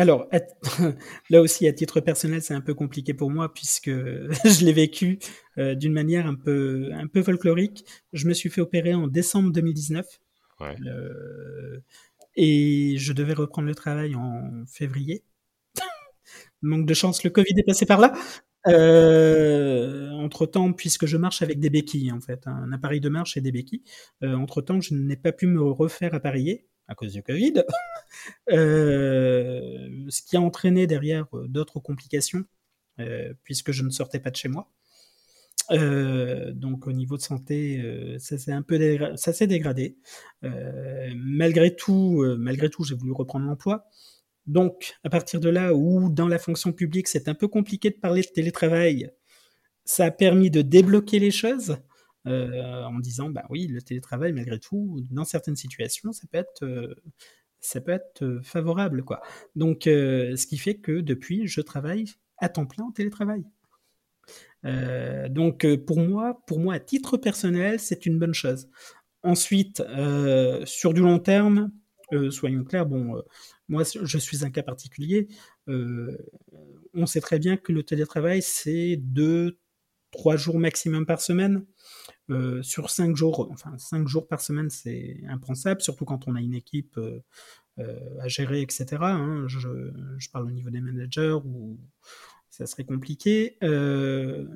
Alors, 0.00 0.30
là 1.30 1.42
aussi, 1.42 1.68
à 1.68 1.74
titre 1.74 2.00
personnel, 2.00 2.40
c'est 2.40 2.54
un 2.54 2.62
peu 2.62 2.72
compliqué 2.72 3.12
pour 3.12 3.30
moi 3.30 3.52
puisque 3.52 3.90
je 3.90 4.64
l'ai 4.64 4.72
vécu 4.72 5.18
euh, 5.58 5.74
d'une 5.74 5.92
manière 5.92 6.26
un 6.26 6.36
peu, 6.36 6.88
un 6.94 7.06
peu 7.06 7.22
folklorique. 7.22 7.84
Je 8.14 8.26
me 8.26 8.32
suis 8.32 8.48
fait 8.48 8.62
opérer 8.62 8.94
en 8.94 9.08
décembre 9.08 9.52
2019. 9.52 10.06
Euh, 10.62 11.80
et 12.34 12.94
je 12.96 13.12
devais 13.12 13.34
reprendre 13.34 13.68
le 13.68 13.74
travail 13.74 14.14
en 14.14 14.64
février. 14.66 15.22
Manque 16.62 16.86
de 16.86 16.94
chance, 16.94 17.22
le 17.22 17.28
Covid 17.28 17.52
est 17.58 17.66
passé 17.66 17.84
par 17.84 18.00
là. 18.00 18.14
Euh, 18.68 20.08
entre 20.12 20.46
temps, 20.46 20.72
puisque 20.72 21.04
je 21.04 21.18
marche 21.18 21.42
avec 21.42 21.60
des 21.60 21.68
béquilles, 21.68 22.10
en 22.10 22.20
fait, 22.20 22.46
un 22.46 22.72
appareil 22.72 23.00
de 23.00 23.10
marche 23.10 23.36
et 23.36 23.42
des 23.42 23.52
béquilles, 23.52 23.84
entre 24.22 24.62
temps, 24.62 24.80
je 24.80 24.94
n'ai 24.94 25.16
pas 25.16 25.32
pu 25.32 25.46
me 25.46 25.60
refaire 25.60 26.14
appareiller 26.14 26.69
à 26.90 26.94
cause 26.94 27.12
du 27.12 27.22
Covid, 27.22 27.62
euh, 28.50 29.88
ce 30.08 30.22
qui 30.22 30.36
a 30.36 30.40
entraîné 30.40 30.86
derrière 30.86 31.26
euh, 31.34 31.46
d'autres 31.48 31.78
complications, 31.78 32.44
euh, 32.98 33.32
puisque 33.44 33.70
je 33.72 33.84
ne 33.84 33.90
sortais 33.90 34.18
pas 34.18 34.30
de 34.30 34.36
chez 34.36 34.48
moi. 34.48 34.70
Donc 35.70 36.88
au 36.88 36.92
niveau 36.92 37.16
de 37.16 37.22
santé, 37.22 37.80
ça 38.18 38.38
s'est 38.38 38.50
un 38.50 38.62
peu 38.62 38.98
ça 39.14 39.32
s'est 39.32 39.46
dégradé. 39.46 39.96
Malgré 40.42 41.76
tout, 41.76 42.24
malgré 42.38 42.68
tout, 42.68 42.82
j'ai 42.82 42.96
voulu 42.96 43.12
reprendre 43.12 43.46
l'emploi. 43.46 43.84
Donc 44.48 44.96
à 45.04 45.10
partir 45.10 45.38
de 45.38 45.48
là 45.48 45.72
où 45.72 46.10
dans 46.10 46.26
la 46.26 46.40
fonction 46.40 46.72
publique 46.72 47.06
c'est 47.06 47.28
un 47.28 47.34
peu 47.34 47.46
compliqué 47.46 47.90
de 47.90 47.94
parler 47.94 48.22
de 48.22 48.26
télétravail, 48.26 49.12
ça 49.84 50.06
a 50.06 50.10
permis 50.10 50.50
de 50.50 50.62
débloquer 50.62 51.20
les 51.20 51.30
choses. 51.30 51.76
En 52.26 52.98
disant 52.98 53.30
bah 53.30 53.44
oui 53.48 53.66
le 53.66 53.80
télétravail 53.80 54.32
malgré 54.32 54.58
tout 54.58 55.00
dans 55.10 55.24
certaines 55.24 55.56
situations 55.56 56.12
ça 56.12 56.26
peut 56.30 56.38
être 56.38 56.94
ça 57.60 57.80
peut 57.80 57.92
être 57.92 58.40
favorable 58.42 59.04
quoi 59.04 59.22
donc 59.56 59.82
ce 59.84 60.46
qui 60.46 60.58
fait 60.58 60.74
que 60.74 61.00
depuis 61.00 61.46
je 61.46 61.62
travaille 61.62 62.04
à 62.38 62.50
temps 62.50 62.66
plein 62.66 62.84
en 62.84 62.92
télétravail 62.92 63.44
euh, 64.66 65.28
donc 65.28 65.64
euh, 65.64 65.76
pour 65.76 65.98
moi, 65.98 66.42
pour 66.46 66.60
moi 66.60 66.74
à 66.74 66.80
titre 66.80 67.16
personnel, 67.16 67.80
c'est 67.80 68.06
une 68.06 68.18
bonne 68.18 68.34
chose. 68.34 68.68
Ensuite, 69.22 69.80
euh, 69.80 70.64
sur 70.66 70.94
du 70.94 71.00
long 71.00 71.18
terme, 71.18 71.70
soyons 72.30 72.64
clairs, 72.64 72.86
bon, 72.86 73.22
moi 73.68 73.84
je 73.84 74.18
suis 74.18 74.44
un 74.44 74.50
cas 74.50 74.62
particulier. 74.62 75.28
on 75.68 77.06
sait 77.06 77.20
très 77.20 77.38
bien 77.38 77.56
que 77.56 77.72
le 77.72 77.84
télétravail 77.84 78.42
c'est 78.42 78.96
deux, 78.96 79.58
trois 80.10 80.36
jours 80.36 80.58
maximum 80.58 81.06
par 81.06 81.20
semaine. 81.20 81.64
Sur 82.62 82.90
cinq 82.90 83.16
jours, 83.16 83.48
enfin 83.50 83.76
cinq 83.78 84.08
jours 84.08 84.28
par 84.28 84.40
semaine, 84.40 84.70
c'est 84.70 85.20
impensable, 85.28 85.80
surtout 85.80 86.04
quand 86.04 86.28
on 86.28 86.34
a 86.36 86.40
une 86.40 86.54
équipe 86.54 86.98
à 87.78 88.28
gérer, 88.28 88.60
etc. 88.60 88.86
Hein. 89.00 89.44
Je, 89.48 89.90
je, 90.18 90.30
parle 90.30 90.46
au 90.46 90.50
niveau 90.50 90.70
des 90.70 90.80
managers 90.80 91.38
ou 91.44 91.78
ça 92.50 92.66
serait 92.66 92.84
compliqué. 92.84 93.56
Euh, 93.62 94.46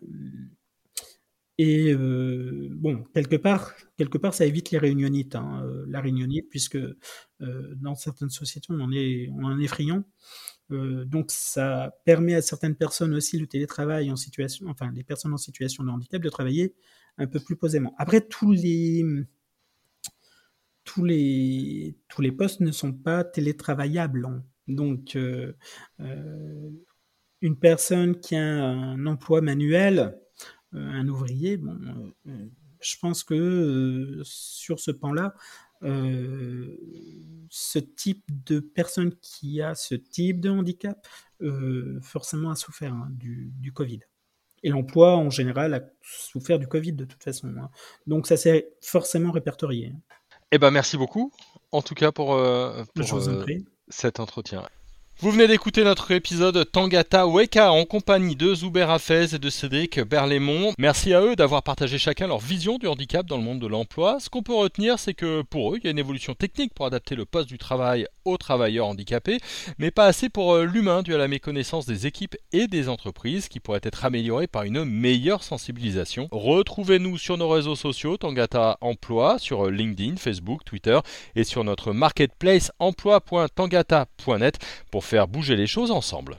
et 1.56 1.92
euh, 1.92 2.68
bon, 2.72 3.04
quelque 3.14 3.36
part, 3.36 3.72
quelque 3.96 4.18
part, 4.18 4.34
ça 4.34 4.44
évite 4.44 4.72
les 4.72 4.78
réunionites, 4.78 5.36
hein, 5.36 5.62
euh, 5.64 5.84
la 5.88 6.00
réunionite, 6.00 6.48
puisque 6.50 6.78
dans 7.40 7.94
certaines 7.94 8.30
sociétés, 8.30 8.68
on 8.70 8.80
en 8.80 8.90
est, 8.90 9.28
on 9.32 9.44
en 9.44 9.58
est 9.58 9.66
friand. 9.66 10.02
donc, 10.70 11.30
ça 11.30 11.94
permet 12.06 12.34
à 12.34 12.42
certaines 12.42 12.74
personnes 12.74 13.14
aussi 13.14 13.38
le 13.38 13.46
télétravail 13.46 14.10
en 14.10 14.16
situation, 14.16 14.66
enfin, 14.68 14.90
les 14.92 15.04
personnes 15.04 15.34
en 15.34 15.38
situation 15.38 15.84
de 15.84 15.90
handicap, 15.90 16.22
de 16.22 16.30
travailler 16.30 16.74
un 17.18 17.26
peu 17.26 17.40
plus 17.40 17.56
posément. 17.56 17.94
Après, 17.98 18.20
tous 18.20 18.52
les, 18.52 19.04
postes 22.36 22.60
ne 22.60 22.72
sont 22.72 22.92
pas 22.92 23.24
télétravaillables. 23.24 24.42
Donc, 24.66 25.16
une 27.44 27.58
personne 27.58 28.18
qui 28.20 28.36
a 28.36 28.42
un 28.42 29.06
emploi 29.06 29.42
manuel, 29.42 30.18
euh, 30.74 30.78
un 30.78 31.06
ouvrier, 31.08 31.60
euh, 31.62 32.10
euh, 32.26 32.46
je 32.80 32.96
pense 32.98 33.22
que 33.22 34.20
sur 34.24 34.80
ce 34.80 34.90
pan-là, 34.90 35.34
ce 37.50 37.78
type 37.78 38.24
de 38.46 38.60
personne 38.60 39.14
qui 39.20 39.60
a 39.60 39.74
ce 39.74 39.94
type 39.94 40.40
de 40.40 40.48
handicap, 40.48 41.06
forcément 42.00 42.50
a 42.50 42.56
souffert 42.56 42.94
hein, 42.94 43.08
du, 43.10 43.72
Covid. 43.74 44.00
Et 44.64 44.70
l'emploi, 44.70 45.16
en 45.16 45.30
général, 45.30 45.74
a 45.74 45.80
souffert 46.02 46.58
du 46.58 46.66
Covid 46.66 46.94
de 46.94 47.04
toute 47.04 47.22
façon. 47.22 47.48
Hein. 47.56 47.70
Donc 48.08 48.26
ça 48.26 48.36
s'est 48.36 48.70
forcément 48.80 49.30
répertorié. 49.30 49.92
Eh 50.50 50.58
ben, 50.58 50.72
merci 50.72 50.96
beaucoup, 50.96 51.32
en 51.70 51.82
tout 51.82 51.94
cas, 51.94 52.10
pour, 52.10 52.36
pour 52.94 53.20
cet 53.88 54.20
entretien. 54.20 54.62
Vous 55.20 55.30
venez 55.30 55.46
d'écouter 55.46 55.84
notre 55.84 56.10
épisode 56.10 56.70
Tangata 56.70 57.28
Weka 57.28 57.72
en 57.72 57.84
compagnie 57.84 58.34
de 58.34 58.52
Zuber 58.52 58.90
Hafez 58.90 59.34
et 59.34 59.38
de 59.38 59.48
Cédric 59.48 60.00
Berlaymont. 60.00 60.72
Merci 60.76 61.14
à 61.14 61.22
eux 61.22 61.36
d'avoir 61.36 61.62
partagé 61.62 61.98
chacun 61.98 62.26
leur 62.26 62.40
vision 62.40 62.78
du 62.78 62.88
handicap 62.88 63.24
dans 63.24 63.36
le 63.36 63.44
monde 63.44 63.60
de 63.60 63.68
l'emploi. 63.68 64.18
Ce 64.18 64.28
qu'on 64.28 64.42
peut 64.42 64.54
retenir, 64.54 64.98
c'est 64.98 65.14
que 65.14 65.42
pour 65.42 65.72
eux, 65.72 65.78
il 65.78 65.84
y 65.84 65.86
a 65.86 65.92
une 65.92 66.00
évolution 66.00 66.34
technique 66.34 66.74
pour 66.74 66.84
adapter 66.84 67.14
le 67.14 67.26
poste 67.26 67.48
du 67.48 67.58
travail 67.58 68.08
aux 68.24 68.36
travailleurs 68.36 68.86
handicapés, 68.86 69.38
mais 69.78 69.90
pas 69.90 70.06
assez 70.06 70.28
pour 70.28 70.54
euh, 70.54 70.64
l'humain 70.64 71.02
dû 71.02 71.14
à 71.14 71.18
la 71.18 71.28
méconnaissance 71.28 71.86
des 71.86 72.06
équipes 72.06 72.36
et 72.52 72.66
des 72.66 72.88
entreprises 72.88 73.48
qui 73.48 73.60
pourrait 73.60 73.80
être 73.82 74.04
améliorée 74.04 74.46
par 74.46 74.64
une 74.64 74.84
meilleure 74.84 75.42
sensibilisation. 75.42 76.28
Retrouvez-nous 76.30 77.18
sur 77.18 77.36
nos 77.36 77.48
réseaux 77.48 77.76
sociaux 77.76 78.16
Tangata 78.16 78.78
Emploi, 78.80 79.38
sur 79.38 79.70
LinkedIn, 79.70 80.16
Facebook, 80.16 80.64
Twitter 80.64 80.98
et 81.34 81.44
sur 81.44 81.64
notre 81.64 81.92
marketplace 81.92 82.72
emploi.tangata.net 82.78 84.58
pour 84.90 85.04
faire 85.04 85.28
bouger 85.28 85.56
les 85.56 85.66
choses 85.66 85.90
ensemble. 85.90 86.38